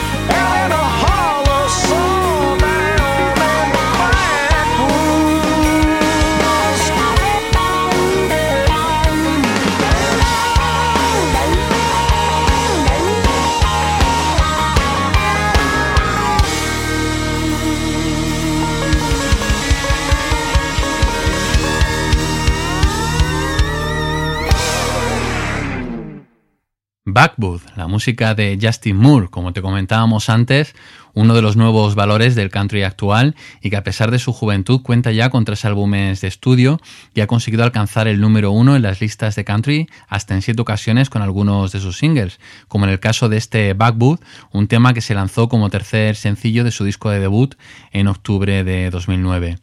Backwood, 27.17 27.63
la 27.77 27.87
música 27.87 28.35
de 28.35 28.59
Justin 28.61 28.99
Moore, 28.99 29.29
como 29.31 29.55
te 29.55 29.63
comentábamos 29.63 30.29
antes, 30.29 30.75
uno 31.15 31.33
de 31.33 31.41
los 31.41 31.57
nuevos 31.57 31.95
valores 31.95 32.35
del 32.35 32.51
country 32.51 32.83
actual 32.83 33.35
y 33.63 33.71
que 33.71 33.79
a 33.79 33.85
pesar 33.85 34.11
de 34.11 34.19
su 34.19 34.35
juventud 34.35 34.83
cuenta 34.83 35.13
ya 35.13 35.31
con 35.31 35.47
tres 35.47 35.65
álbumes 35.65 36.21
de 36.21 36.29
estudio 36.29 36.79
y 37.15 37.23
ha 37.23 37.27
conseguido 37.27 37.65
alcanzar 37.65 38.07
el 38.07 38.21
número 38.21 38.51
uno 38.51 38.77
en 38.77 38.83
las 38.83 39.01
listas 39.01 39.35
de 39.35 39.47
country 39.47 39.89
hasta 40.09 40.35
en 40.35 40.43
siete 40.43 40.61
ocasiones 40.61 41.09
con 41.09 41.23
algunos 41.23 41.73
de 41.73 41.81
sus 41.81 41.97
singles, 41.97 42.39
como 42.69 42.85
en 42.85 42.91
el 42.91 43.01
caso 43.01 43.31
de 43.31 43.39
este 43.39 43.73
Backwood, 43.73 44.21
un 44.53 44.69
tema 44.69 44.93
que 44.93 45.01
se 45.01 45.15
lanzó 45.15 45.49
como 45.49 45.71
tercer 45.71 46.17
sencillo 46.17 46.65
de 46.65 46.71
su 46.71 46.85
disco 46.85 47.09
de 47.09 47.21
debut 47.21 47.55
en 47.93 48.09
octubre 48.09 48.63
de 48.63 48.91
2009. 48.91 49.57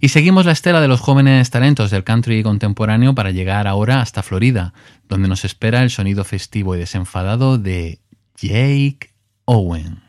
Y 0.00 0.08
seguimos 0.08 0.46
la 0.46 0.52
estela 0.52 0.80
de 0.80 0.88
los 0.88 1.00
jóvenes 1.00 1.50
talentos 1.50 1.90
del 1.90 2.04
country 2.04 2.42
contemporáneo 2.42 3.14
para 3.14 3.30
llegar 3.30 3.66
ahora 3.66 4.00
hasta 4.00 4.22
Florida, 4.22 4.74
donde 5.08 5.28
nos 5.28 5.44
espera 5.44 5.82
el 5.82 5.90
sonido 5.90 6.24
festivo 6.24 6.74
y 6.74 6.78
desenfadado 6.78 7.58
de 7.58 8.00
Jake 8.36 9.10
Owen. 9.44 10.02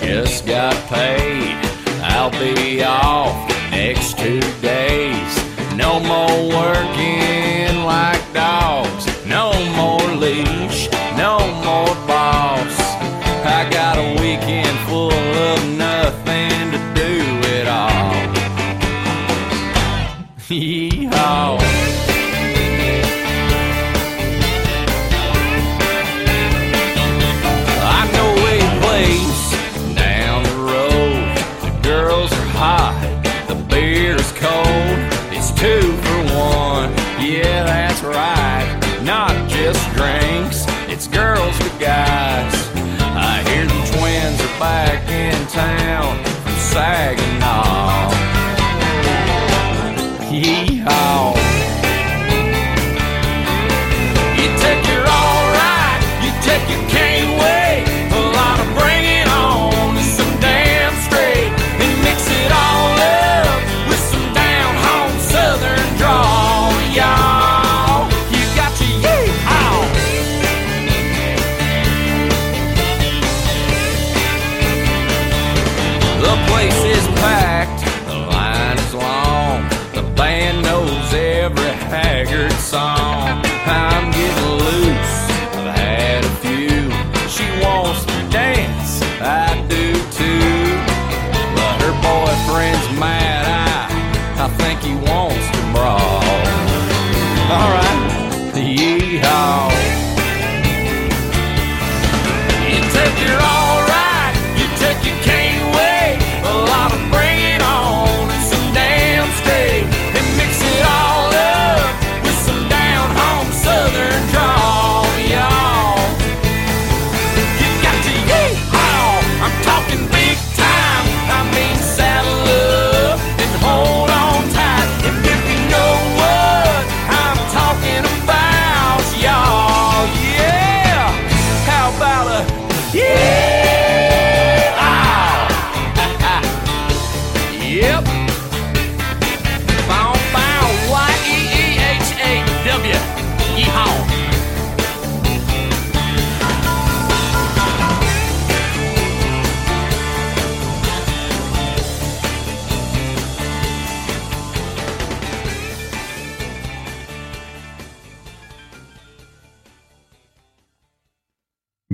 Just 0.00 0.46
got 0.46 0.74
paid. 0.88 1.56
I'll 2.02 2.30
be 2.30 2.82
off 2.82 3.48
next 3.70 4.18
two 4.18 4.40
days. 4.60 5.74
No 5.74 6.00
more 6.00 6.48
working 6.54 7.71
from 46.72 47.41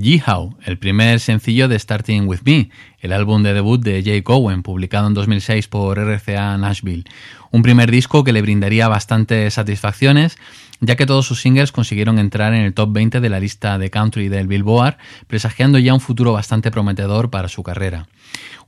Yeehaw, 0.01 0.57
el 0.65 0.79
primer 0.79 1.21
sencillo 1.21 1.69
de 1.69 1.79
Starting 1.79 2.27
With 2.27 2.41
Me, 2.45 2.71
el 3.01 3.13
álbum 3.13 3.43
de 3.43 3.55
debut 3.55 3.81
de 3.81 4.03
Jake 4.03 4.25
Owen, 4.27 4.63
publicado 4.63 5.07
en 5.07 5.15
2006 5.15 5.69
por 5.69 5.99
RCA 5.99 6.57
Nashville. 6.57 7.05
Un 7.51 7.63
primer 7.63 7.91
disco 7.91 8.25
que 8.25 8.33
le 8.33 8.43
brindaría 8.43 8.89
bastantes 8.89 9.55
satisfacciones, 9.55 10.39
ya 10.81 10.97
que 10.97 11.07
todos 11.07 11.27
sus 11.27 11.41
singles 11.41 11.73
consiguieron 11.73 12.19
entrar 12.19 12.55
en 12.55 12.63
el 12.63 12.75
top 12.75 12.93
20 12.93 13.21
de 13.21 13.29
la 13.29 13.41
lista 13.41 13.79
de 13.79 13.91
country 13.91 14.29
del 14.29 14.47
Billboard, 14.47 14.97
presagiando 15.27 15.79
ya 15.79 15.95
un 15.95 16.01
futuro 16.01 16.33
bastante 16.33 16.71
prometedor 16.71 17.31
para 17.31 17.49
su 17.49 17.63
carrera. 17.63 18.07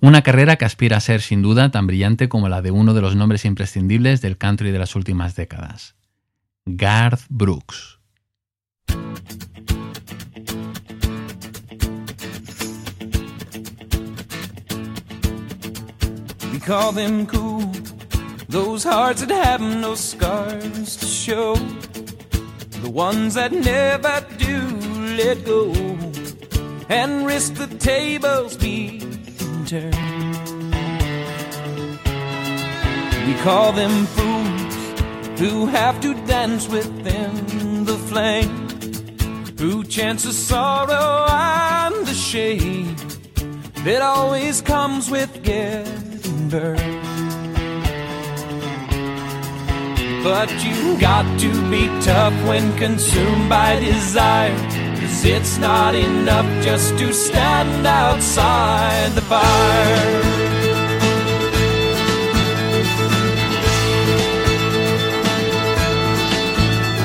Una 0.00 0.22
carrera 0.22 0.56
que 0.56 0.64
aspira 0.64 0.96
a 0.96 1.00
ser 1.00 1.20
sin 1.20 1.42
duda 1.42 1.70
tan 1.70 1.86
brillante 1.86 2.28
como 2.28 2.48
la 2.48 2.62
de 2.62 2.70
uno 2.70 2.94
de 2.94 3.02
los 3.02 3.16
nombres 3.16 3.44
imprescindibles 3.44 4.20
del 4.20 4.38
country 4.38 4.70
de 4.70 4.78
las 4.78 4.96
últimas 4.96 5.36
décadas, 5.36 5.94
Garth 6.64 7.22
Brooks. 7.28 8.00
Call 16.70 16.92
them 16.92 17.26
cool. 17.26 17.68
Those 18.48 18.84
hearts 18.84 19.22
that 19.22 19.44
have 19.44 19.60
no 19.60 19.96
scars 19.96 20.96
to 20.98 21.06
show. 21.06 21.56
The 22.84 22.88
ones 22.88 23.34
that 23.34 23.50
never 23.50 24.24
do 24.38 24.56
let 25.16 25.44
go 25.44 25.72
and 26.88 27.26
risk 27.26 27.54
the 27.54 27.66
tables 27.66 28.56
being 28.56 29.24
turned. 29.66 29.96
We 33.26 33.34
call 33.42 33.72
them 33.72 34.06
fools 34.14 34.74
who 35.40 35.66
have 35.66 36.00
to 36.02 36.14
dance 36.34 36.68
within 36.68 37.84
the 37.84 37.98
flame. 38.10 38.68
Who 39.58 39.82
chance 39.82 40.22
the 40.22 40.32
sorrow 40.32 41.26
and 41.28 42.06
the 42.06 42.14
shame 42.14 42.94
that 43.84 44.02
always 44.02 44.62
comes 44.62 45.10
with 45.10 45.42
getting 45.42 46.09
burned. 46.50 47.00
But 50.22 50.50
you 50.64 50.98
got 51.00 51.24
to 51.40 51.70
be 51.70 51.86
tough 52.04 52.34
when 52.46 52.76
consumed 52.76 53.48
by 53.48 53.80
desire. 53.80 54.54
Cause 55.00 55.24
it's 55.24 55.56
not 55.58 55.94
enough 55.94 56.46
just 56.62 56.98
to 56.98 57.12
stand 57.12 57.86
outside 57.86 59.12
the 59.12 59.22
fire. 59.22 60.40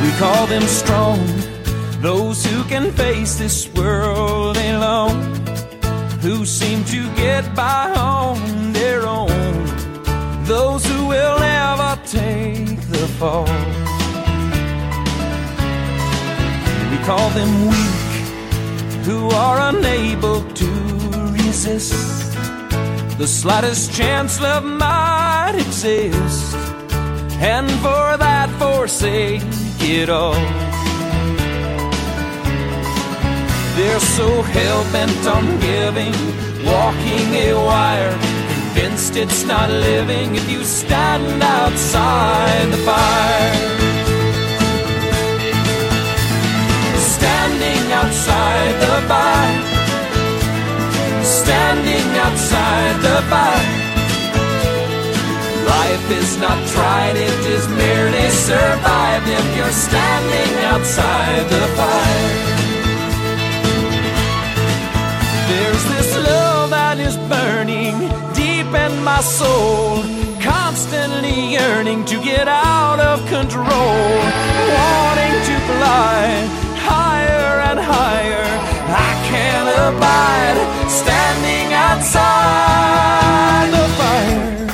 We 0.03 0.11
call 0.19 0.47
them 0.47 0.63
strong, 0.63 1.19
those 2.01 2.45
who 2.45 2.63
can 2.65 2.91
face 2.91 3.35
this 3.35 3.71
world 3.73 4.57
alone, 4.57 5.21
who 6.21 6.45
seem 6.45 6.83
to 6.85 7.15
get 7.15 7.55
by 7.55 7.91
on 7.91 8.73
their 8.73 8.84
those 10.45 10.85
who 10.85 11.07
will 11.07 11.39
never 11.39 11.99
take 12.05 12.79
the 12.89 13.07
fall. 13.19 13.45
We 16.91 16.97
call 17.03 17.29
them 17.31 17.51
weak, 17.67 19.05
who 19.05 19.29
are 19.29 19.69
unable 19.69 20.41
to 20.41 20.69
resist 21.31 22.35
the 23.17 23.27
slightest 23.27 23.93
chance 23.93 24.39
love 24.41 24.63
might 24.63 25.55
exist, 25.55 26.53
and 27.39 27.69
for 27.79 28.17
that 28.17 28.49
forsake 28.59 29.41
it 29.79 30.09
all. 30.09 30.33
They're 33.75 33.99
so 33.99 34.41
hell 34.41 34.83
bent 34.91 35.25
on 35.27 35.45
giving, 35.59 36.13
walking 36.65 37.27
a 37.47 37.53
wire, 37.53 38.34
convinced 38.75 39.15
it's 39.15 39.43
not 39.45 39.69
living 39.69 40.35
if 40.35 40.49
you 40.49 40.63
stand 40.63 41.41
outside 41.41 42.67
the 42.71 42.77
fire. 42.77 43.53
Standing 46.97 47.91
outside 47.91 48.75
the 48.83 48.95
fire. 49.09 49.61
Standing 51.23 52.07
outside 52.25 52.95
the 53.07 53.17
fire. 53.31 53.71
Life 55.75 56.11
is 56.11 56.37
not 56.37 56.59
tried, 56.67 57.15
it 57.15 57.45
is 57.55 57.67
merely 57.69 58.29
survived 58.29 59.27
if 59.27 59.57
you're 59.57 59.77
standing 59.87 60.53
outside 60.65 61.45
the 61.49 61.67
fire. 61.77 62.44
My 69.05 69.21
soul, 69.21 70.03
constantly 70.41 71.51
yearning 71.53 72.03
to 72.05 72.19
get 72.23 72.47
out 72.47 72.99
of 72.99 73.19
control, 73.27 73.99
wanting 74.79 75.35
to 75.45 75.55
fly 75.69 76.49
higher 76.89 77.61
and 77.69 77.79
higher. 77.79 78.47
I 78.89 79.11
can't 79.29 79.69
abide 79.87 80.57
standing 80.89 81.73
outside 81.87 83.69
the 83.77 83.87
fire. 83.99 84.69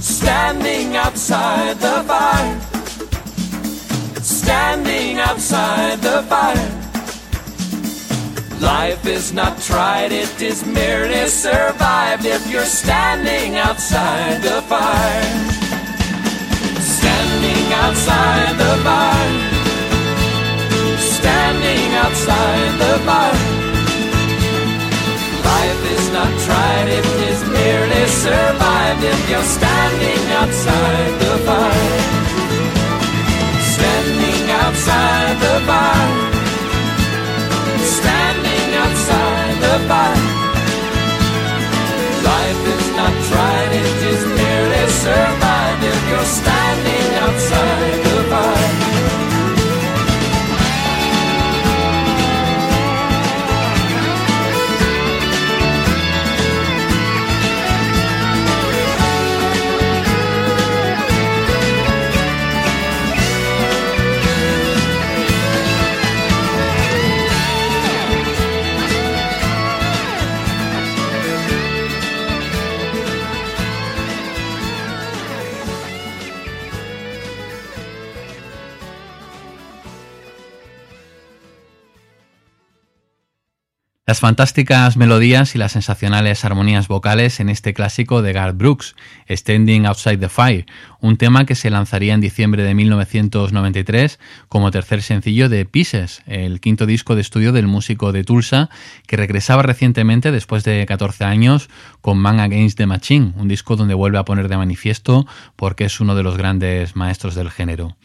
Standing 0.00 0.96
outside 0.96 1.76
the 1.78 2.02
fire. 2.10 2.60
Standing 4.20 5.20
outside 5.20 6.00
the 6.00 6.22
fire. 6.24 6.81
Life 8.62 9.06
is 9.06 9.32
not 9.32 9.60
tried, 9.60 10.12
it 10.12 10.40
is 10.40 10.64
merely 10.64 11.26
survived 11.26 12.24
if 12.24 12.48
you're 12.48 12.64
standing 12.64 13.56
outside 13.56 14.40
the 14.40 14.62
fire. 14.70 15.22
Standing 16.78 17.72
outside 17.82 18.54
the 18.62 18.74
fire. 18.86 19.34
Standing 20.96 21.94
outside 22.04 22.72
the 22.78 22.94
fire. 23.02 23.42
Life 25.42 25.82
is 25.98 26.06
not 26.12 26.32
tried, 26.46 26.86
it 26.86 27.06
is 27.30 27.42
merely 27.50 28.06
survived 28.06 29.02
if 29.02 29.20
you're 29.28 29.50
standing 29.58 30.24
outside 30.38 31.12
the 31.18 31.34
fire. 31.48 31.98
Standing 33.74 34.50
outside 34.62 35.36
the 35.46 35.56
fire. 35.66 36.32
Standing 37.82 38.31
outside 39.72 40.21
Las 84.12 84.20
fantásticas 84.20 84.98
melodías 84.98 85.54
y 85.54 85.58
las 85.58 85.72
sensacionales 85.72 86.44
armonías 86.44 86.86
vocales 86.86 87.40
en 87.40 87.48
este 87.48 87.72
clásico 87.72 88.20
de 88.20 88.34
Garth 88.34 88.58
Brooks, 88.58 88.94
Standing 89.26 89.86
Outside 89.86 90.18
the 90.18 90.28
Fire, 90.28 90.66
un 91.00 91.16
tema 91.16 91.46
que 91.46 91.54
se 91.54 91.70
lanzaría 91.70 92.12
en 92.12 92.20
diciembre 92.20 92.62
de 92.62 92.74
1993 92.74 94.18
como 94.50 94.70
tercer 94.70 95.00
sencillo 95.00 95.48
de 95.48 95.64
Pieces, 95.64 96.20
el 96.26 96.60
quinto 96.60 96.84
disco 96.84 97.14
de 97.14 97.22
estudio 97.22 97.52
del 97.52 97.68
músico 97.68 98.12
de 98.12 98.22
Tulsa, 98.22 98.68
que 99.06 99.16
regresaba 99.16 99.62
recientemente 99.62 100.30
después 100.30 100.62
de 100.62 100.84
14 100.84 101.24
años 101.24 101.70
con 102.02 102.18
Man 102.18 102.38
Against 102.38 102.76
the 102.76 102.84
Machine, 102.84 103.32
un 103.36 103.48
disco 103.48 103.76
donde 103.76 103.94
vuelve 103.94 104.18
a 104.18 104.26
poner 104.26 104.48
de 104.48 104.58
manifiesto 104.58 105.26
porque 105.56 105.86
es 105.86 106.00
uno 106.00 106.14
de 106.14 106.22
los 106.22 106.36
grandes 106.36 106.96
maestros 106.96 107.34
del 107.34 107.50
género. 107.50 107.96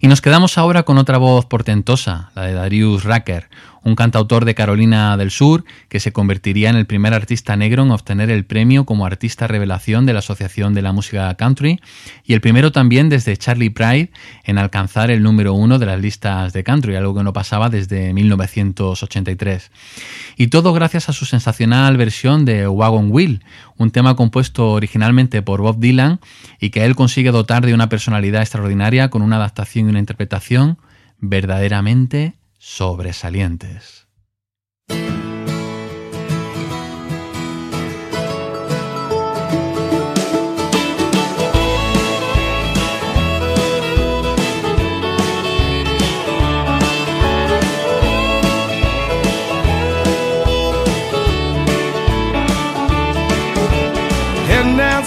Y 0.00 0.08
nos 0.08 0.20
quedamos 0.20 0.58
ahora 0.58 0.82
con 0.82 0.98
otra 0.98 1.16
voz 1.16 1.46
portentosa, 1.46 2.32
la 2.34 2.42
de 2.42 2.52
Darius 2.52 3.02
Rucker, 3.04 3.48
un 3.88 3.96
cantautor 3.96 4.44
de 4.44 4.54
Carolina 4.54 5.16
del 5.16 5.30
Sur 5.30 5.64
que 5.88 6.00
se 6.00 6.12
convertiría 6.12 6.70
en 6.70 6.76
el 6.76 6.86
primer 6.86 7.14
artista 7.14 7.56
negro 7.56 7.82
en 7.82 7.90
obtener 7.90 8.30
el 8.30 8.44
premio 8.44 8.84
como 8.84 9.06
artista 9.06 9.46
revelación 9.46 10.06
de 10.06 10.12
la 10.12 10.20
Asociación 10.20 10.74
de 10.74 10.82
la 10.82 10.92
Música 10.92 11.34
Country 11.34 11.80
y 12.24 12.34
el 12.34 12.40
primero 12.40 12.70
también 12.70 13.08
desde 13.08 13.36
Charlie 13.36 13.70
Pride 13.70 14.10
en 14.44 14.58
alcanzar 14.58 15.10
el 15.10 15.22
número 15.22 15.54
uno 15.54 15.78
de 15.78 15.86
las 15.86 16.00
listas 16.00 16.52
de 16.52 16.62
country, 16.62 16.94
algo 16.94 17.14
que 17.14 17.24
no 17.24 17.32
pasaba 17.32 17.68
desde 17.68 18.12
1983. 18.12 19.70
Y 20.36 20.48
todo 20.48 20.72
gracias 20.72 21.08
a 21.08 21.12
su 21.12 21.24
sensacional 21.24 21.96
versión 21.96 22.44
de 22.44 22.68
Wagon 22.68 23.10
Wheel, 23.10 23.42
un 23.76 23.90
tema 23.90 24.14
compuesto 24.14 24.72
originalmente 24.72 25.42
por 25.42 25.62
Bob 25.62 25.78
Dylan 25.78 26.20
y 26.60 26.70
que 26.70 26.84
él 26.84 26.94
consigue 26.94 27.30
dotar 27.30 27.64
de 27.64 27.74
una 27.74 27.88
personalidad 27.88 28.42
extraordinaria 28.42 29.08
con 29.10 29.22
una 29.22 29.36
adaptación 29.36 29.86
y 29.86 29.90
una 29.90 29.98
interpretación 29.98 30.78
verdaderamente 31.20 32.37
sobresalientes. 32.76 34.04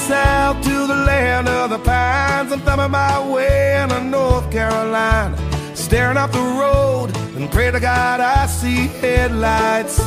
South 0.08 0.64
to 0.64 0.88
the 0.88 0.96
land 0.96 1.48
of 1.48 1.70
the 1.70 1.78
pines. 1.78 2.52
I'm 2.52 2.60
thumbing 2.62 2.90
my 2.92 3.20
way 3.30 3.82
into 3.84 4.02
North 4.04 4.50
Carolina. 4.52 5.38
Staring 5.76 6.18
up 6.18 6.32
the 6.32 6.40
road 6.40 7.11
and 7.42 7.52
pray 7.52 7.72
to 7.72 7.80
God 7.80 8.20
I 8.20 8.46
see 8.46 8.88
headlights. 9.02 10.00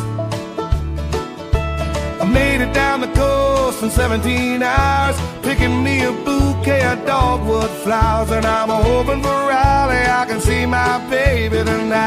I 2.22 2.24
made 2.32 2.60
it 2.60 2.72
down 2.72 3.00
the 3.00 3.08
coast 3.08 3.82
in 3.82 3.90
17 3.90 4.62
hours, 4.62 5.16
picking 5.42 5.82
me 5.82 6.04
a 6.04 6.12
bouquet 6.12 6.84
of 6.84 7.04
dogwood 7.04 7.70
flowers. 7.82 8.30
And 8.30 8.46
I'm 8.46 8.68
hoping 8.68 9.20
for 9.20 9.28
Raleigh 9.28 10.06
I 10.20 10.24
can 10.28 10.40
see 10.40 10.64
my 10.66 10.98
baby 11.10 11.58
tonight. 11.64 12.04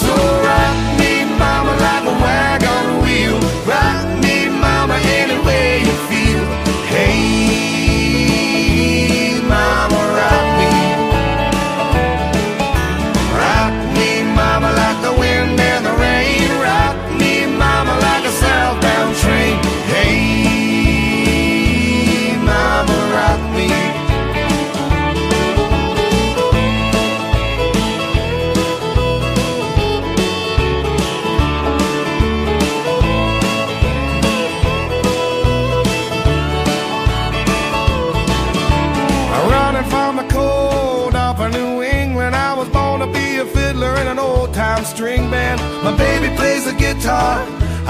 So 0.00 0.14
rock 0.46 0.76
me, 0.98 1.24
mama, 1.38 1.72
like 1.86 2.04
a 2.04 2.14
wagon 2.24 3.02
wheel. 3.02 3.40
Rock 3.66 3.99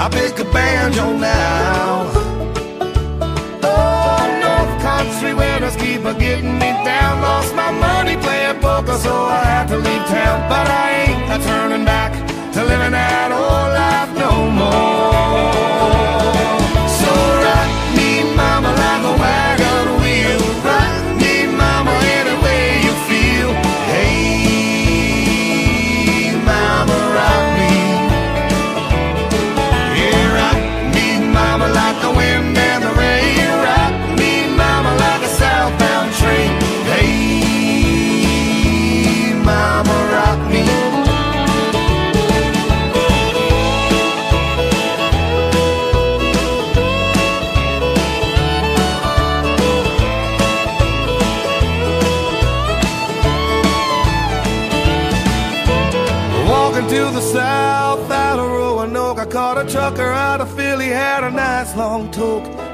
I 0.03 0.09
pick 0.09 0.39
a 0.39 0.45
banjo 0.45 1.13
now. 1.13 2.09
Oh, 3.61 4.21
North 4.41 4.73
Country 4.81 5.35
winners 5.35 5.75
keep 5.75 6.03
a 6.05 6.13
getting 6.15 6.55
me 6.57 6.71
down. 6.83 7.21
Lost 7.21 7.53
my 7.53 7.69
money 7.69 8.17
playing 8.17 8.59
poker, 8.61 8.97
so 8.97 9.13
I 9.13 9.43
had 9.43 9.67
to 9.67 9.77
leave 9.77 10.05
town. 10.07 10.49
But 10.49 10.67
I 10.67 10.87
ain't 11.03 11.31
a 11.35 11.37
turning 11.45 11.85
back 11.85 12.13
to 12.53 12.63
living 12.63 12.93
that 12.93 13.31
old 13.31 13.69
life 13.77 15.10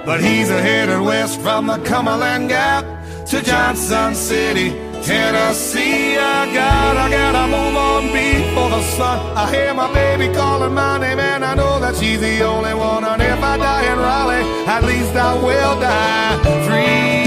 But 0.08 0.22
he's 0.22 0.48
headed 0.48 1.02
west 1.02 1.42
from 1.42 1.68
the 1.68 1.80
Cumberland 1.80 2.48
Gap 2.48 2.86
to 3.26 3.42
Johnson 3.44 4.16
City, 4.16 4.70
Tennessee. 5.04 6.16
I 6.18 6.46
got, 6.54 6.96
I 6.96 7.10
gotta 7.10 7.46
move 7.48 7.76
on 7.76 8.04
before 8.14 8.70
the 8.70 8.82
sun. 8.96 9.20
I 9.36 9.52
hear 9.54 9.74
my 9.74 9.94
baby 9.94 10.34
calling 10.34 10.74
my 10.74 10.98
name, 10.98 11.20
and 11.20 11.44
I 11.44 11.56
know 11.56 11.82
that 11.82 11.98
she's 11.98 12.22
the 12.22 12.42
only 12.42 12.74
one. 12.74 13.04
And 13.04 13.22
if 13.22 13.44
I 13.44 13.58
die 13.58 13.92
in 13.92 14.00
Raleigh, 14.00 14.48
at 14.66 14.84
least 14.86 15.14
I 15.14 15.34
will 15.36 15.78
die 15.82 16.38
free. 16.68 17.26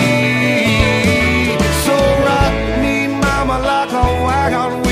So 1.84 1.96
rock 2.24 2.54
me, 2.80 3.08
mama, 3.08 3.58
like 3.58 3.92
a 3.92 4.24
wagon 4.24 4.89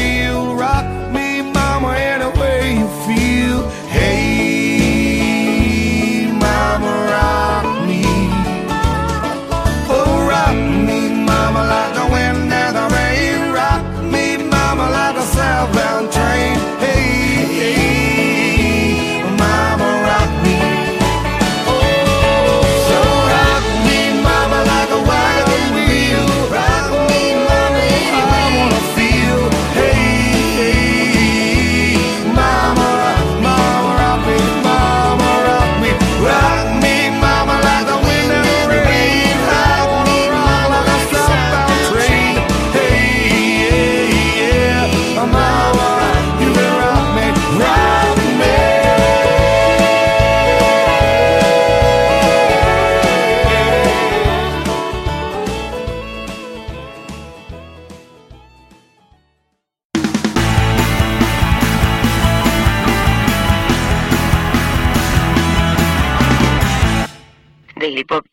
Lilliput. 67.99 68.27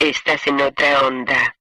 Estás 0.00 0.46
en 0.46 0.60
otra 0.60 1.06
onda. 1.06 1.54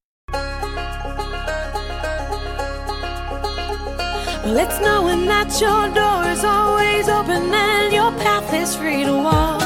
Well, 4.45 4.57
it's 4.57 4.80
knowing 4.80 5.25
that 5.25 5.59
your 5.59 5.89
door 5.93 6.23
is 6.32 6.45
always 6.45 7.09
open 7.09 7.53
and 7.53 7.93
your 7.93 8.11
path 8.23 8.53
is 8.53 8.75
free 8.75 9.03
to 9.03 9.11
walk. 9.11 9.57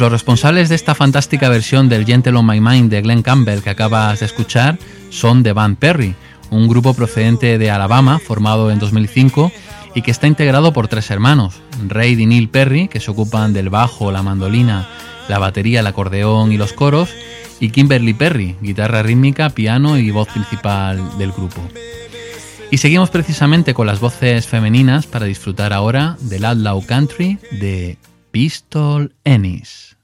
Los 0.00 0.10
responsables 0.10 0.70
de 0.70 0.76
esta 0.76 0.94
fantástica 0.94 1.50
versión 1.50 1.90
del 1.90 2.06
Gentle 2.06 2.38
on 2.38 2.46
My 2.46 2.58
Mind 2.58 2.90
de 2.90 3.02
Glenn 3.02 3.20
Campbell 3.20 3.60
que 3.60 3.68
acabas 3.68 4.20
de 4.20 4.26
escuchar 4.26 4.78
son 5.10 5.42
The 5.42 5.52
Band 5.52 5.76
Perry, 5.76 6.14
un 6.48 6.68
grupo 6.68 6.94
procedente 6.94 7.58
de 7.58 7.70
Alabama 7.70 8.18
formado 8.18 8.70
en 8.70 8.78
2005 8.78 9.52
y 9.94 10.00
que 10.00 10.10
está 10.10 10.26
integrado 10.26 10.72
por 10.72 10.88
tres 10.88 11.10
hermanos, 11.10 11.60
Ray 11.86 12.18
y 12.18 12.24
Neil 12.24 12.48
Perry, 12.48 12.88
que 12.88 12.98
se 12.98 13.10
ocupan 13.10 13.52
del 13.52 13.68
bajo, 13.68 14.10
la 14.10 14.22
mandolina, 14.22 14.88
la 15.28 15.38
batería, 15.38 15.80
el 15.80 15.86
acordeón 15.86 16.50
y 16.50 16.56
los 16.56 16.72
coros, 16.72 17.10
y 17.60 17.68
Kimberly 17.68 18.14
Perry, 18.14 18.56
guitarra 18.62 19.02
rítmica, 19.02 19.50
piano 19.50 19.98
y 19.98 20.10
voz 20.10 20.28
principal 20.28 21.18
del 21.18 21.32
grupo. 21.32 21.60
Y 22.70 22.78
seguimos 22.78 23.10
precisamente 23.10 23.74
con 23.74 23.86
las 23.86 24.00
voces 24.00 24.46
femeninas 24.46 25.06
para 25.06 25.26
disfrutar 25.26 25.74
ahora 25.74 26.16
del 26.20 26.46
Outlaw 26.46 26.86
Country 26.86 27.38
de 27.50 27.98
Pistol 28.32 29.10
Ennis. 29.24 29.96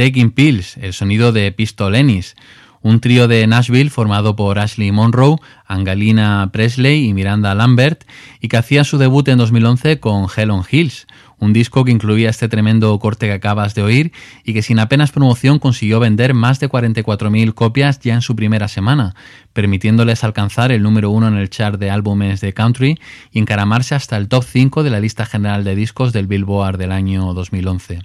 Taking 0.00 0.30
Pills, 0.30 0.78
el 0.78 0.94
sonido 0.94 1.30
de 1.30 1.52
Pistol 1.52 1.94
Ennis, 1.94 2.34
un 2.80 3.00
trío 3.00 3.28
de 3.28 3.46
Nashville 3.46 3.90
formado 3.90 4.34
por 4.34 4.58
Ashley 4.58 4.92
Monroe, 4.92 5.36
Angelina 5.66 6.48
Presley 6.54 7.04
y 7.04 7.12
Miranda 7.12 7.54
Lambert, 7.54 8.04
y 8.40 8.48
que 8.48 8.56
hacía 8.56 8.84
su 8.84 8.96
debut 8.96 9.28
en 9.28 9.36
2011 9.36 10.00
con 10.00 10.26
Hell 10.34 10.52
on 10.52 10.64
Hills, 10.70 11.06
un 11.38 11.52
disco 11.52 11.84
que 11.84 11.90
incluía 11.90 12.30
este 12.30 12.48
tremendo 12.48 12.98
corte 12.98 13.26
que 13.26 13.34
acabas 13.34 13.74
de 13.74 13.82
oír 13.82 14.12
y 14.42 14.54
que 14.54 14.62
sin 14.62 14.78
apenas 14.78 15.12
promoción 15.12 15.58
consiguió 15.58 16.00
vender 16.00 16.32
más 16.32 16.60
de 16.60 16.70
44.000 16.70 17.52
copias 17.52 18.00
ya 18.00 18.14
en 18.14 18.22
su 18.22 18.34
primera 18.34 18.68
semana, 18.68 19.14
permitiéndoles 19.52 20.24
alcanzar 20.24 20.72
el 20.72 20.82
número 20.82 21.10
uno 21.10 21.28
en 21.28 21.36
el 21.36 21.50
chart 21.50 21.78
de 21.78 21.90
álbumes 21.90 22.40
de 22.40 22.54
country 22.54 22.98
y 23.32 23.38
encaramarse 23.38 23.94
hasta 23.94 24.16
el 24.16 24.28
top 24.28 24.44
5 24.44 24.82
de 24.82 24.88
la 24.88 25.00
lista 25.00 25.26
general 25.26 25.62
de 25.62 25.74
discos 25.74 26.14
del 26.14 26.26
Billboard 26.26 26.78
del 26.78 26.92
año 26.92 27.34
2011. 27.34 28.00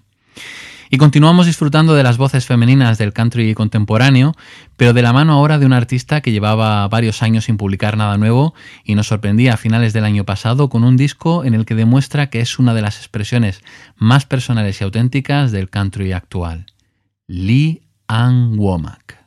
Y 0.90 0.98
continuamos 0.98 1.46
disfrutando 1.46 1.96
de 1.96 2.04
las 2.04 2.18
voces 2.18 2.46
femeninas 2.46 2.98
del 2.98 3.14
country 3.14 3.54
contemporáneo, 3.54 4.34
pero 4.78 4.94
de 4.94 5.02
la 5.02 5.14
mano 5.14 5.34
ahora 5.34 5.58
de 5.58 5.66
un 5.66 5.74
artista 5.74 6.22
que 6.22 6.32
llevaba 6.32 6.88
varios 6.88 7.24
años 7.24 7.46
sin 7.46 7.58
publicar 7.58 7.98
nada 7.98 8.18
nuevo 8.18 8.54
y 8.84 8.96
nos 8.96 9.08
sorprendía 9.08 9.54
a 9.54 9.58
finales 9.58 9.94
del 9.94 10.06
año 10.06 10.26
pasado 10.26 10.70
con 10.70 10.84
un 10.84 10.98
disco 10.98 11.44
en 11.44 11.54
el 11.54 11.66
que 11.66 11.76
demuestra 11.76 12.30
que 12.30 12.40
es 12.40 12.60
una 12.60 12.74
de 12.74 12.82
las 12.82 12.98
expresiones 12.98 13.62
más 13.96 14.26
personales 14.26 14.80
y 14.80 14.84
auténticas 14.84 15.52
del 15.52 15.70
country 15.70 16.12
actual. 16.12 16.68
Lee 17.28 17.82
Ann 18.08 18.58
Womack. 18.58 19.26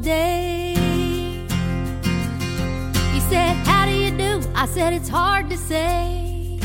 Day, 0.00 0.74
He 3.12 3.20
said, 3.30 3.54
How 3.64 3.86
do 3.86 3.92
you 3.92 4.10
do? 4.10 4.42
I 4.54 4.66
said, 4.66 4.92
It's 4.92 5.08
hard 5.08 5.48
to 5.50 5.56
say. 5.56 6.58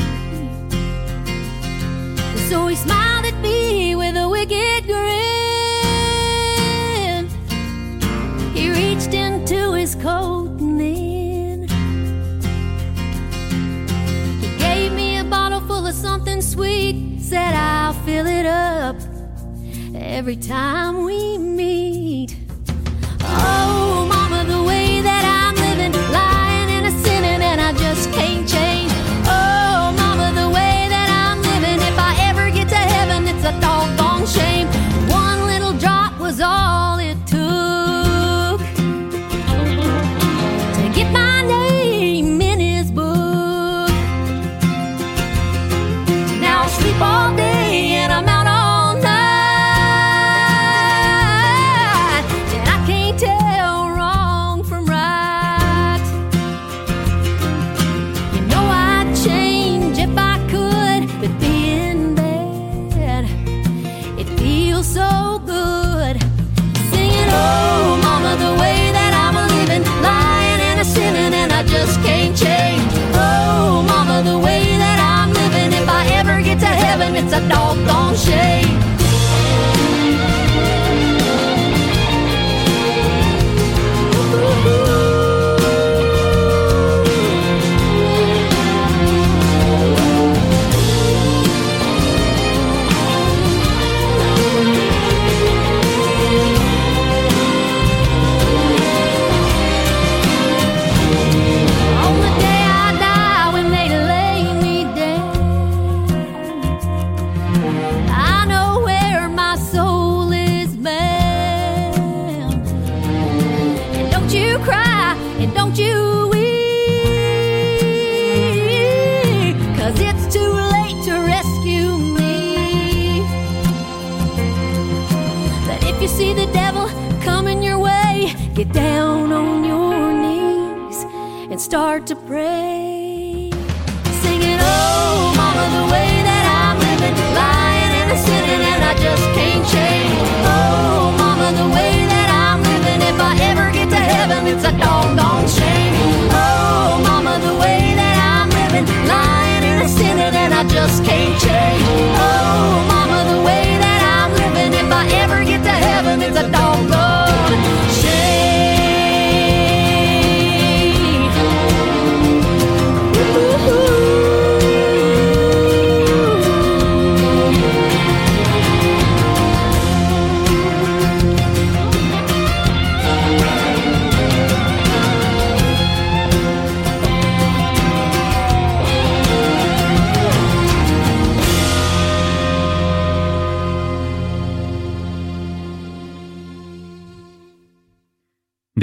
So 2.48 2.66
he 2.66 2.74
smiled 2.74 3.26
at 3.26 3.40
me 3.40 3.94
with 3.94 4.16
a 4.16 4.28
wicked 4.28 4.86
grin. 4.86 5.00
He 8.52 8.68
reached 8.70 9.14
into 9.14 9.74
his 9.74 9.94
coat 9.94 10.58
and 10.60 10.80
then 10.80 11.68
he 14.40 14.58
gave 14.58 14.92
me 14.92 15.18
a 15.18 15.24
bottle 15.24 15.60
full 15.60 15.86
of 15.86 15.94
something 15.94 16.42
sweet. 16.42 17.20
Said, 17.20 17.54
I'll 17.54 17.92
fill 17.92 18.26
it 18.26 18.46
up 18.46 18.96
every 19.94 20.36
time 20.36 21.04
we 21.04 21.38
meet. 21.38 22.39
Oh, 23.32 24.06
mama, 24.08 24.44
the 24.44 24.62
way 24.62 24.79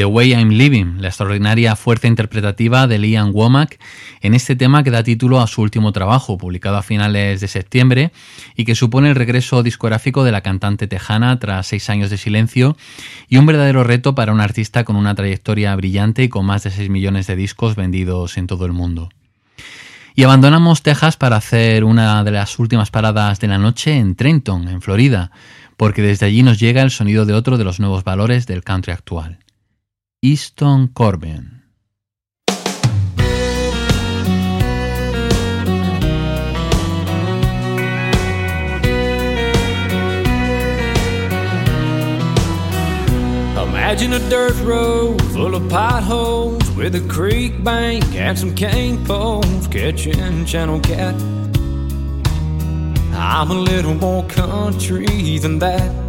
Way 0.08 0.34
I'm 0.34 0.50
Living, 0.50 1.02
la 1.02 1.10
extraordinaria 1.10 1.76
fuerza 1.76 2.08
interpretativa 2.08 2.88
de 2.88 2.98
Liam 2.98 3.32
Womack 3.34 3.80
en 4.22 4.34
este 4.34 4.56
tema 4.56 4.84
que 4.84 4.92
da 4.92 5.04
título 5.04 5.40
a 5.40 5.48
su 5.48 5.62
último 5.62 5.92
trabajo, 5.92 6.38
publicado 6.38 6.78
a 6.78 6.84
finales 6.84 7.42
de 7.42 7.48
septiembre, 7.48 8.12
y 8.56 8.66
que 8.66 8.76
supone 8.76 9.10
el 9.10 9.16
regreso 9.16 9.64
discográfico 9.64 10.24
de 10.24 10.32
la 10.32 10.42
cantante 10.42 10.88
tejana 10.88 11.40
tras 11.40 11.68
seis 11.68 11.90
años 11.90 12.10
de 12.10 12.18
silencio 12.18 12.78
y 13.30 13.38
un 13.38 13.46
verdadero 13.46 13.84
reto 13.84 14.16
para 14.16 14.32
un 14.32 14.42
artista 14.42 14.84
con 14.84 14.96
una 14.96 15.16
trayectoria 15.16 15.76
brillante 15.76 16.24
y 16.24 16.30
con 16.30 16.46
más 16.46 16.64
de 16.64 16.72
6 16.72 16.90
millones 16.90 17.28
de 17.28 17.36
discos 17.36 17.76
vendidos 17.76 18.38
en 18.38 18.48
todo 18.48 18.66
el 18.66 18.74
mundo. 18.74 19.10
Y 20.16 20.24
abandonamos 20.24 20.82
Texas 20.82 21.16
para 21.16 21.36
hacer 21.36 21.84
una 21.84 22.24
de 22.24 22.32
las 22.32 22.58
últimas 22.58 22.90
paradas 22.90 23.40
de 23.40 23.48
la 23.48 23.60
noche 23.60 23.98
en 23.98 24.16
Trenton, 24.16 24.68
en 24.68 24.82
Florida, 24.82 25.32
porque 25.78 26.02
desde 26.02 26.26
allí 26.26 26.42
nos 26.42 26.60
llega 26.60 26.82
el 26.82 26.90
sonido 26.90 27.26
de 27.26 27.34
otro 27.34 27.58
de 27.60 27.64
los 27.64 27.80
nuevos 27.80 28.04
valores 28.04 28.48
del 28.48 28.64
country 28.64 28.94
actual. 28.94 29.38
Easton 30.24 30.88
Corbin. 30.96 31.62
Imagine 43.62 44.14
a 44.14 44.30
dirt 44.30 44.56
road 44.64 45.22
full 45.34 45.54
of 45.54 45.70
potholes 45.70 46.68
with 46.72 46.96
a 46.96 47.08
creek 47.08 47.64
bank 47.64 48.04
and 48.16 48.38
some 48.40 48.56
cane 48.56 49.06
poles 49.06 49.68
catching 49.68 50.46
channel 50.48 50.80
cat. 50.80 51.14
I'm 53.14 53.52
a 53.52 53.54
little 53.54 53.94
more 53.94 54.26
country 54.26 55.38
than 55.38 55.60
that. 55.60 56.07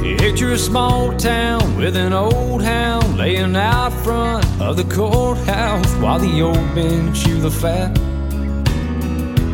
Picture 0.00 0.52
a 0.52 0.58
small 0.58 1.16
town 1.16 1.76
with 1.76 1.96
an 1.96 2.12
old 2.12 2.62
hound 2.62 3.16
laying 3.16 3.56
out 3.56 3.92
front 4.04 4.44
of 4.60 4.76
the 4.76 4.84
courthouse 4.84 5.92
while 5.94 6.18
the 6.18 6.40
old 6.42 6.74
men 6.74 7.14
chew 7.14 7.40
the 7.40 7.50
fat. 7.50 7.98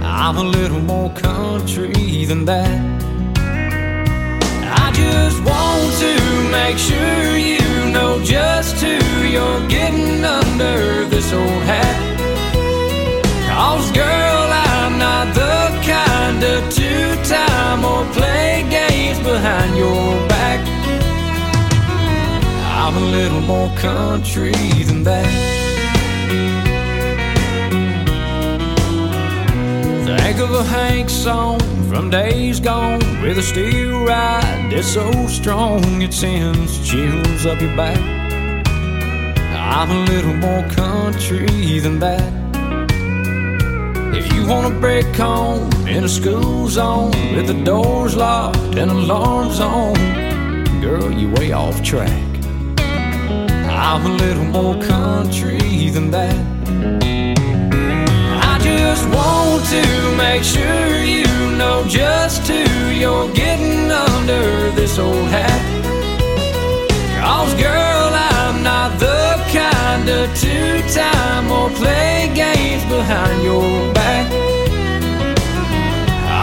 I'm 0.02 0.36
a 0.36 0.44
little 0.44 0.80
more 0.80 1.10
country 1.14 2.24
than 2.24 2.44
that. 2.44 3.02
I 4.84 4.92
just 4.92 5.38
want 5.42 5.92
to 6.04 6.14
make 6.50 6.78
sure 6.78 7.36
you 7.36 7.92
know 7.92 8.22
just 8.24 8.76
who 8.76 9.26
you're 9.26 9.68
getting 9.68 10.24
under 10.24 11.04
this 11.06 11.32
old 11.32 11.62
hat. 11.70 11.98
Cause 13.48 13.90
girl, 13.92 14.41
more 23.52 23.76
country 23.76 24.52
than 24.88 25.02
that. 25.04 25.30
Think 30.06 30.38
of 30.40 30.50
a 30.54 30.64
Hank 30.64 31.10
song 31.10 31.60
from 31.90 32.08
days 32.08 32.60
gone 32.60 33.04
with 33.20 33.36
a 33.36 33.42
steel 33.42 34.04
ride 34.06 34.70
that's 34.70 34.88
so 34.88 35.06
strong 35.26 36.00
it 36.00 36.14
sends 36.14 36.70
chills 36.88 37.44
up 37.44 37.60
your 37.60 37.76
back. 37.76 38.00
I'm 39.74 39.90
a 39.90 40.00
little 40.12 40.36
more 40.46 40.64
country 40.70 41.78
than 41.80 41.98
that. 41.98 42.32
If 44.18 44.32
you 44.32 44.46
want 44.46 44.72
to 44.72 44.80
break 44.80 45.14
home 45.14 45.70
in 45.86 46.04
a 46.04 46.08
school 46.08 46.68
zone 46.68 47.10
with 47.34 47.46
the 47.48 47.58
doors 47.64 48.16
locked 48.16 48.76
and 48.80 48.90
alarms 48.90 49.60
on, 49.60 49.94
girl, 50.80 51.10
you're 51.12 51.34
way 51.36 51.52
off 51.52 51.82
track. 51.82 52.31
I'm 53.84 54.06
a 54.06 54.10
little 54.10 54.44
more 54.44 54.80
country 54.80 55.90
than 55.90 56.12
that. 56.12 56.36
I 58.50 58.54
just 58.62 59.04
want 59.10 59.64
to 59.74 60.16
make 60.16 60.44
sure 60.44 61.02
you 61.02 61.26
know 61.58 61.84
just 61.88 62.46
who 62.46 62.62
you're 62.90 63.28
getting 63.34 63.90
under 63.90 64.70
this 64.70 65.00
old 65.00 65.28
hat. 65.28 65.62
Cause 67.18 67.54
girl, 67.54 68.10
I'm 68.14 68.62
not 68.62 69.00
the 69.00 69.34
kind 69.52 70.08
of 70.08 70.32
two-time 70.38 71.50
or 71.50 71.68
play 71.70 72.30
games 72.36 72.84
behind 72.84 73.42
your 73.42 73.92
back. 73.92 74.30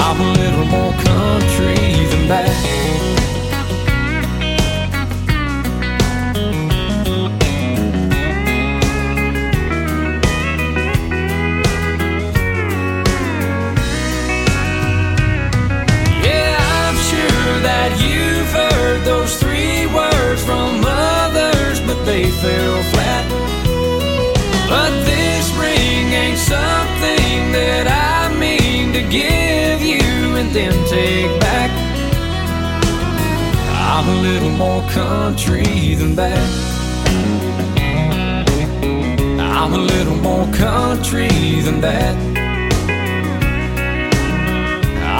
I'm 0.04 0.20
a 0.20 0.32
little 0.34 0.66
more 0.66 0.92
country 0.92 2.06
than 2.12 2.28
that. 2.28 2.79
They 22.10 22.26
fell 22.44 22.82
flat. 22.92 23.26
But 24.68 24.92
this 25.10 25.46
ring 25.62 26.08
ain't 26.22 26.40
something 26.40 27.38
that 27.58 27.86
I 27.86 28.34
mean 28.44 28.94
to 28.98 29.02
give 29.20 29.80
you 29.92 30.08
and 30.40 30.50
then 30.58 30.74
take 30.88 31.32
back. 31.40 31.70
I'm 33.92 34.08
a 34.16 34.18
little 34.28 34.56
more 34.64 34.82
country 34.90 35.94
than 36.02 36.16
that. 36.16 36.50
I'm 39.58 39.74
a 39.74 39.84
little 39.94 40.20
more 40.30 40.48
country 40.54 41.30
than 41.68 41.80
that. 41.82 42.16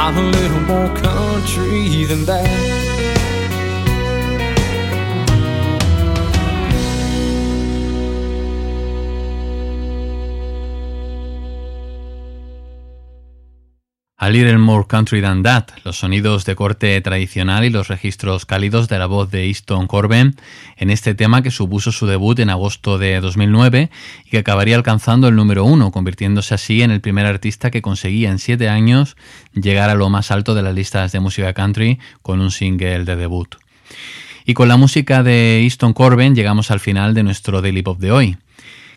I'm 0.06 0.18
a 0.18 0.28
little 0.38 0.64
more 0.72 0.92
country 0.98 2.06
than 2.06 2.26
that. 2.26 2.79
A 14.22 14.30
Little 14.30 14.58
More 14.58 14.84
Country 14.86 15.22
Than 15.22 15.44
That, 15.44 15.68
los 15.86 16.00
sonidos 16.00 16.44
de 16.44 16.54
corte 16.54 17.00
tradicional 17.00 17.64
y 17.64 17.70
los 17.70 17.88
registros 17.88 18.46
cálidos 18.46 18.90
de 18.90 19.00
la 19.00 19.06
voz 19.06 19.32
de 19.32 19.46
Easton 19.46 19.88
Corbin 19.88 20.36
en 20.76 20.90
este 20.90 21.16
tema 21.16 21.42
que 21.42 21.52
supuso 21.52 21.94
su 21.94 22.06
debut 22.06 22.38
en 22.40 22.50
agosto 22.50 22.98
de 22.98 23.22
2009 23.22 23.90
y 24.26 24.30
que 24.30 24.40
acabaría 24.40 24.76
alcanzando 24.76 25.30
el 25.30 25.38
número 25.38 25.64
uno, 25.64 25.92
convirtiéndose 25.92 26.54
así 26.54 26.82
en 26.82 26.92
el 26.92 27.00
primer 27.00 27.28
artista 27.28 27.72
que 27.72 27.82
conseguía 27.82 28.30
en 28.30 28.40
siete 28.40 28.68
años 28.68 29.16
llegar 29.54 29.90
a 29.90 29.96
lo 29.96 30.10
más 30.10 30.32
alto 30.32 30.54
de 30.54 30.64
las 30.64 30.76
listas 30.76 31.14
de 31.14 31.22
música 31.22 31.54
country 31.54 31.98
con 32.22 32.42
un 32.42 32.52
single 32.52 33.06
de 33.06 33.16
debut. 33.16 33.56
Y 34.46 34.54
con 34.54 34.68
la 34.68 34.76
música 34.76 35.24
de 35.24 35.62
Easton 35.62 35.94
Corbin 35.94 36.36
llegamos 36.36 36.72
al 36.72 36.82
final 36.82 37.14
de 37.14 37.24
nuestro 37.24 37.62
Daily 37.62 37.84
Pop 37.84 38.00
de 38.00 38.12
hoy. 38.12 38.38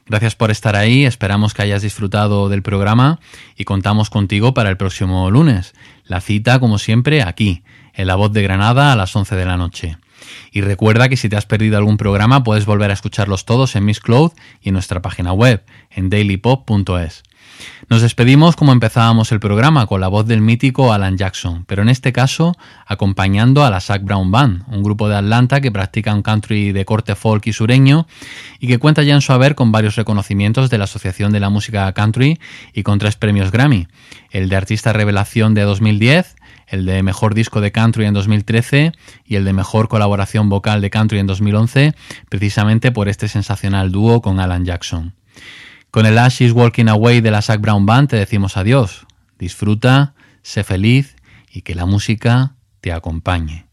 Gracias 0.07 0.35
por 0.35 0.51
estar 0.51 0.75
ahí, 0.77 1.05
esperamos 1.05 1.55
que 1.55 1.63
hayas 1.63 1.83
disfrutado 1.83 2.49
del 2.49 2.63
programa 2.63 3.21
y 3.57 3.65
contamos 3.65 4.11
contigo 4.11 4.53
para 4.53 4.69
el 4.69 4.77
próximo 4.77 5.31
lunes. 5.31 5.75
La 6.05 6.21
cita, 6.21 6.59
como 6.59 6.79
siempre, 6.79 7.23
aquí, 7.23 7.63
en 7.95 8.09
La 8.09 8.17
Voz 8.17 8.33
de 8.33 8.43
Granada 8.43 8.93
a 8.93 8.97
las 8.97 9.15
11 9.15 9.37
de 9.37 9.45
la 9.45 9.57
noche. 9.57 9.97
Y 10.51 10.61
recuerda 10.61 11.09
que 11.09 11.17
si 11.17 11.29
te 11.29 11.37
has 11.37 11.47
perdido 11.47 11.77
algún 11.77 11.97
programa 11.97 12.43
puedes 12.43 12.67
volver 12.67 12.91
a 12.91 12.95
escucharlos 12.95 13.45
todos 13.45 13.77
en 13.77 13.85
Miss 13.85 14.01
Cloud 14.01 14.33
y 14.61 14.69
en 14.69 14.75
nuestra 14.75 15.03
página 15.03 15.33
web, 15.33 15.65
en 15.91 16.11
dailypop.es. 16.11 17.23
Nos 17.89 18.03
despedimos 18.03 18.57
como 18.57 18.73
empezábamos 18.73 19.33
el 19.33 19.41
programa, 19.41 19.87
con 19.87 20.01
la 20.01 20.09
voz 20.09 20.27
del 20.27 20.41
mítico 20.41 20.93
Alan 20.93 21.17
Jackson, 21.19 21.65
pero 21.67 21.83
en 21.83 21.89
este 21.89 22.13
caso 22.13 22.57
acompañando 22.87 23.65
a 23.65 23.71
la 23.71 23.81
Zac 23.81 24.03
Brown 24.05 24.31
Band, 24.31 24.65
un 24.69 24.83
grupo 24.83 25.09
de 25.09 25.17
Atlanta 25.17 25.61
que 25.61 25.71
practica 25.71 26.15
un 26.15 26.23
country 26.23 26.73
de 26.73 26.85
corte 26.85 27.15
folk 27.15 27.47
y 27.47 27.53
sureño 27.53 28.07
y 28.61 28.67
que 28.69 28.79
cuenta 28.79 29.03
ya 29.03 29.15
en 29.15 29.21
su 29.21 29.33
haber 29.33 29.55
con 29.55 29.73
varios 29.73 29.97
reconocimientos 29.97 30.71
de 30.71 30.79
la 30.79 30.85
Asociación 30.85 31.33
de 31.33 31.41
la 31.41 31.51
Música 31.51 31.93
Country 31.93 32.39
y 32.73 32.83
con 32.83 32.99
tres 32.99 33.17
premios 33.17 33.51
Grammy, 33.51 33.89
el 34.31 34.49
de 34.49 34.57
Artista 34.57 34.93
Revelación 34.93 35.55
de 35.55 35.63
2010, 35.63 36.37
el 36.69 36.87
de 36.87 37.03
Mejor 37.03 37.35
Disco 37.35 37.61
de 37.61 37.73
Country 37.73 38.07
en 38.07 38.15
2013 38.15 38.93
y 39.27 39.37
el 39.37 39.45
de 39.45 39.53
Mejor 39.53 39.89
Colaboración 39.89 40.49
Vocal 40.49 40.81
de 40.81 40.91
Country 40.91 41.19
en 41.19 41.27
2011, 41.27 41.95
precisamente 42.29 42.93
por 42.93 43.09
este 43.09 43.29
sensacional 43.29 43.93
dúo 43.93 44.23
con 44.23 44.41
Alan 44.41 44.65
Jackson. 44.65 45.15
Con 45.93 46.07
el 46.07 46.17
Ash 46.17 46.41
is 46.41 46.53
Walking 46.53 46.89
Away 46.89 47.21
de 47.21 47.31
la 47.31 47.43
Zac 47.43 47.61
Brown 47.61 47.85
Band 47.85 48.09
te 48.09 48.17
decimos 48.17 48.57
adiós. 48.57 49.07
Disfruta, 49.39 50.15
sé 50.41 50.65
feliz 50.65 51.17
y 51.53 51.61
que 51.61 51.75
la 51.75 51.85
música 51.85 52.55
te 52.81 52.95
acompañe. 52.95 53.67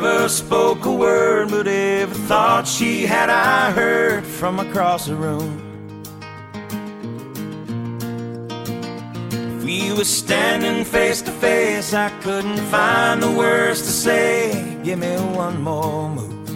Never 0.00 0.28
spoke 0.28 0.84
a 0.84 0.92
word, 0.92 1.50
but 1.50 1.66
every 1.66 2.16
thought 2.28 2.68
she 2.68 3.04
had 3.04 3.28
I 3.30 3.72
heard 3.72 4.24
from 4.24 4.60
across 4.60 5.06
the 5.06 5.16
room. 5.16 5.50
If 9.32 9.64
we 9.64 9.92
were 9.92 10.04
standing 10.04 10.84
face 10.84 11.20
to 11.22 11.32
face, 11.32 11.94
I 11.94 12.10
couldn't 12.20 12.60
find 12.70 13.20
the 13.20 13.32
words 13.32 13.80
to 13.82 13.88
say. 13.88 14.78
Give 14.84 15.00
me 15.00 15.16
one 15.16 15.60
more 15.62 16.08
move. 16.08 16.48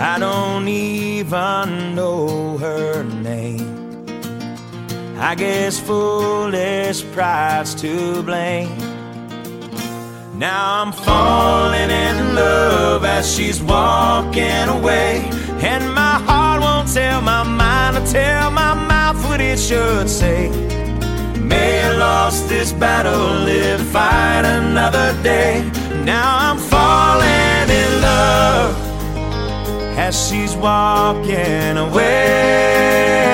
I 0.00 0.18
don't 0.18 0.68
even 0.68 1.94
know 1.94 2.56
her 2.56 3.04
name. 3.04 4.06
I 5.18 5.34
guess 5.34 5.78
foolish 5.78 7.04
pride's 7.12 7.74
to 7.82 8.22
blame. 8.22 8.91
Now 10.42 10.82
I'm 10.82 10.90
falling 10.90 11.88
in 11.88 12.34
love 12.34 13.04
as 13.04 13.32
she's 13.32 13.62
walking 13.62 14.66
away. 14.76 15.30
And 15.62 15.94
my 15.94 16.16
heart 16.26 16.60
won't 16.60 16.92
tell 16.92 17.22
my 17.22 17.44
mind 17.44 18.04
to 18.04 18.12
tell 18.12 18.50
my 18.50 18.74
mouth 18.74 19.24
what 19.28 19.40
it 19.40 19.56
should 19.56 20.10
say. 20.10 20.48
May 21.38 21.76
have 21.82 21.96
lost 21.96 22.48
this 22.48 22.72
battle, 22.72 23.44
live 23.44 23.82
fight 23.92 24.44
another 24.44 25.14
day. 25.22 25.62
Now 26.04 26.36
I'm 26.50 26.58
falling 26.58 27.68
in 27.82 28.02
love 28.02 28.74
as 29.96 30.28
she's 30.28 30.56
walking 30.56 31.76
away. 31.76 33.31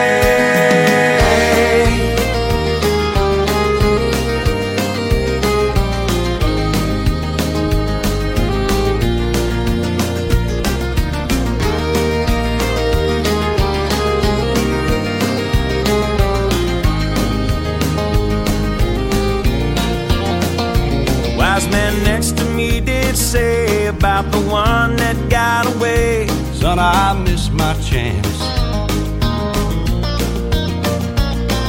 Son, 26.61 26.81
I 26.81 27.13
missed 27.13 27.53
my 27.53 27.73
chance. 27.75 28.39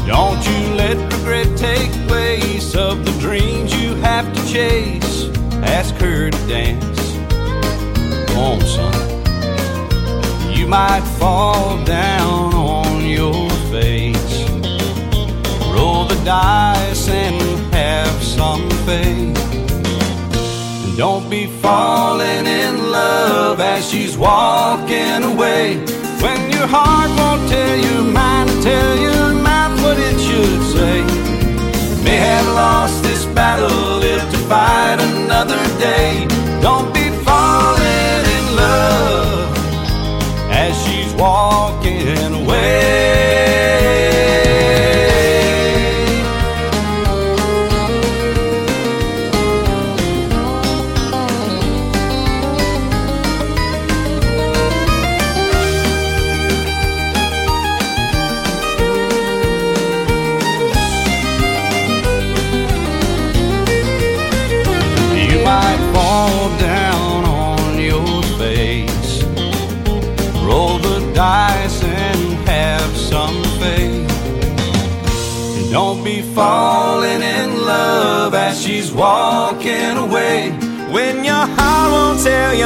Don't 0.08 0.44
you 0.50 0.74
let 0.74 0.98
regret 1.14 1.56
take 1.56 1.92
place 2.08 2.74
of 2.74 3.06
the 3.06 3.12
dreams 3.20 3.72
you 3.80 3.94
have 3.98 4.34
to 4.34 4.52
chase. 4.52 5.30
Ask 5.62 5.94
her 5.98 6.32
to 6.32 6.48
dance. 6.48 7.02
Come 8.30 8.38
on, 8.40 8.62
son. 8.62 10.56
You 10.58 10.66
might 10.66 11.04
fall 11.20 11.86
down 11.86 12.56
on 12.56 13.06
your 13.06 13.48
face. 13.70 14.50
Roll 15.72 16.06
the 16.06 16.20
dice 16.26 17.08
and 17.10 17.74
have 17.76 18.24
some 18.24 18.68
faith. 18.88 19.59
Don't 21.00 21.30
be 21.30 21.48
falling 21.48 22.46
in 22.46 22.92
love 22.92 23.62
as 23.62 23.90
she's 23.90 24.18
walking 24.18 25.24
away. 25.24 25.78
When 26.20 26.52
your 26.52 26.68
heart 26.68 27.10
won't 27.18 27.50
tell 27.50 27.78
your 27.78 28.02
mind 28.02 28.50
to 28.50 28.62
tell 28.62 28.98
your 28.98 29.34
mouth 29.42 29.82
what 29.82 29.98
it 29.98 30.20
should 30.20 30.62
say. 30.76 31.00
May 32.04 32.18
have 32.18 32.48
lost 32.48 33.02
this 33.02 33.24
battle, 33.28 34.00
live 34.00 34.30
to 34.30 34.38
fight 34.40 34.98
another 35.00 35.64
day. 35.80 36.28
Don't 36.62 36.94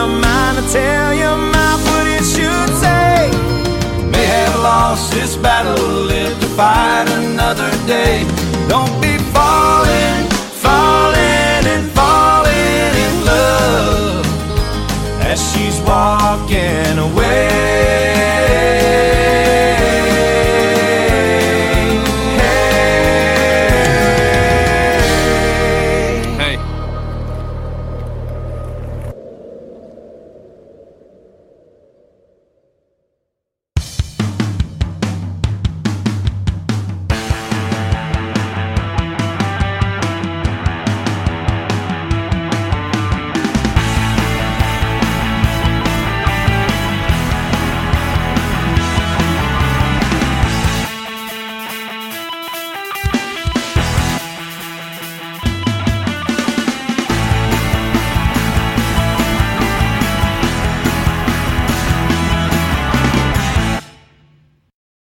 your 0.03 0.19
mind 0.19 0.57
to 0.57 0.63
tell 0.73 1.13
your 1.13 1.37
mouth 1.37 1.81
what 1.89 2.05
it 2.07 2.25
should 2.35 2.71
say. 2.83 3.31
May 4.11 4.25
have 4.25 4.55
lost 4.59 5.13
this 5.13 5.37
battle, 5.37 5.77
live 6.11 6.37
to 6.41 6.47
fight 6.59 7.07
another 7.23 7.71
day. 7.87 8.25
Don't 8.67 8.95
be 9.01 9.17
falling, 9.35 10.23
falling, 10.65 11.63
and 11.73 11.85
falling 11.99 12.91
in 13.05 13.13
love 13.31 14.25
as 15.31 15.39
she 15.51 15.62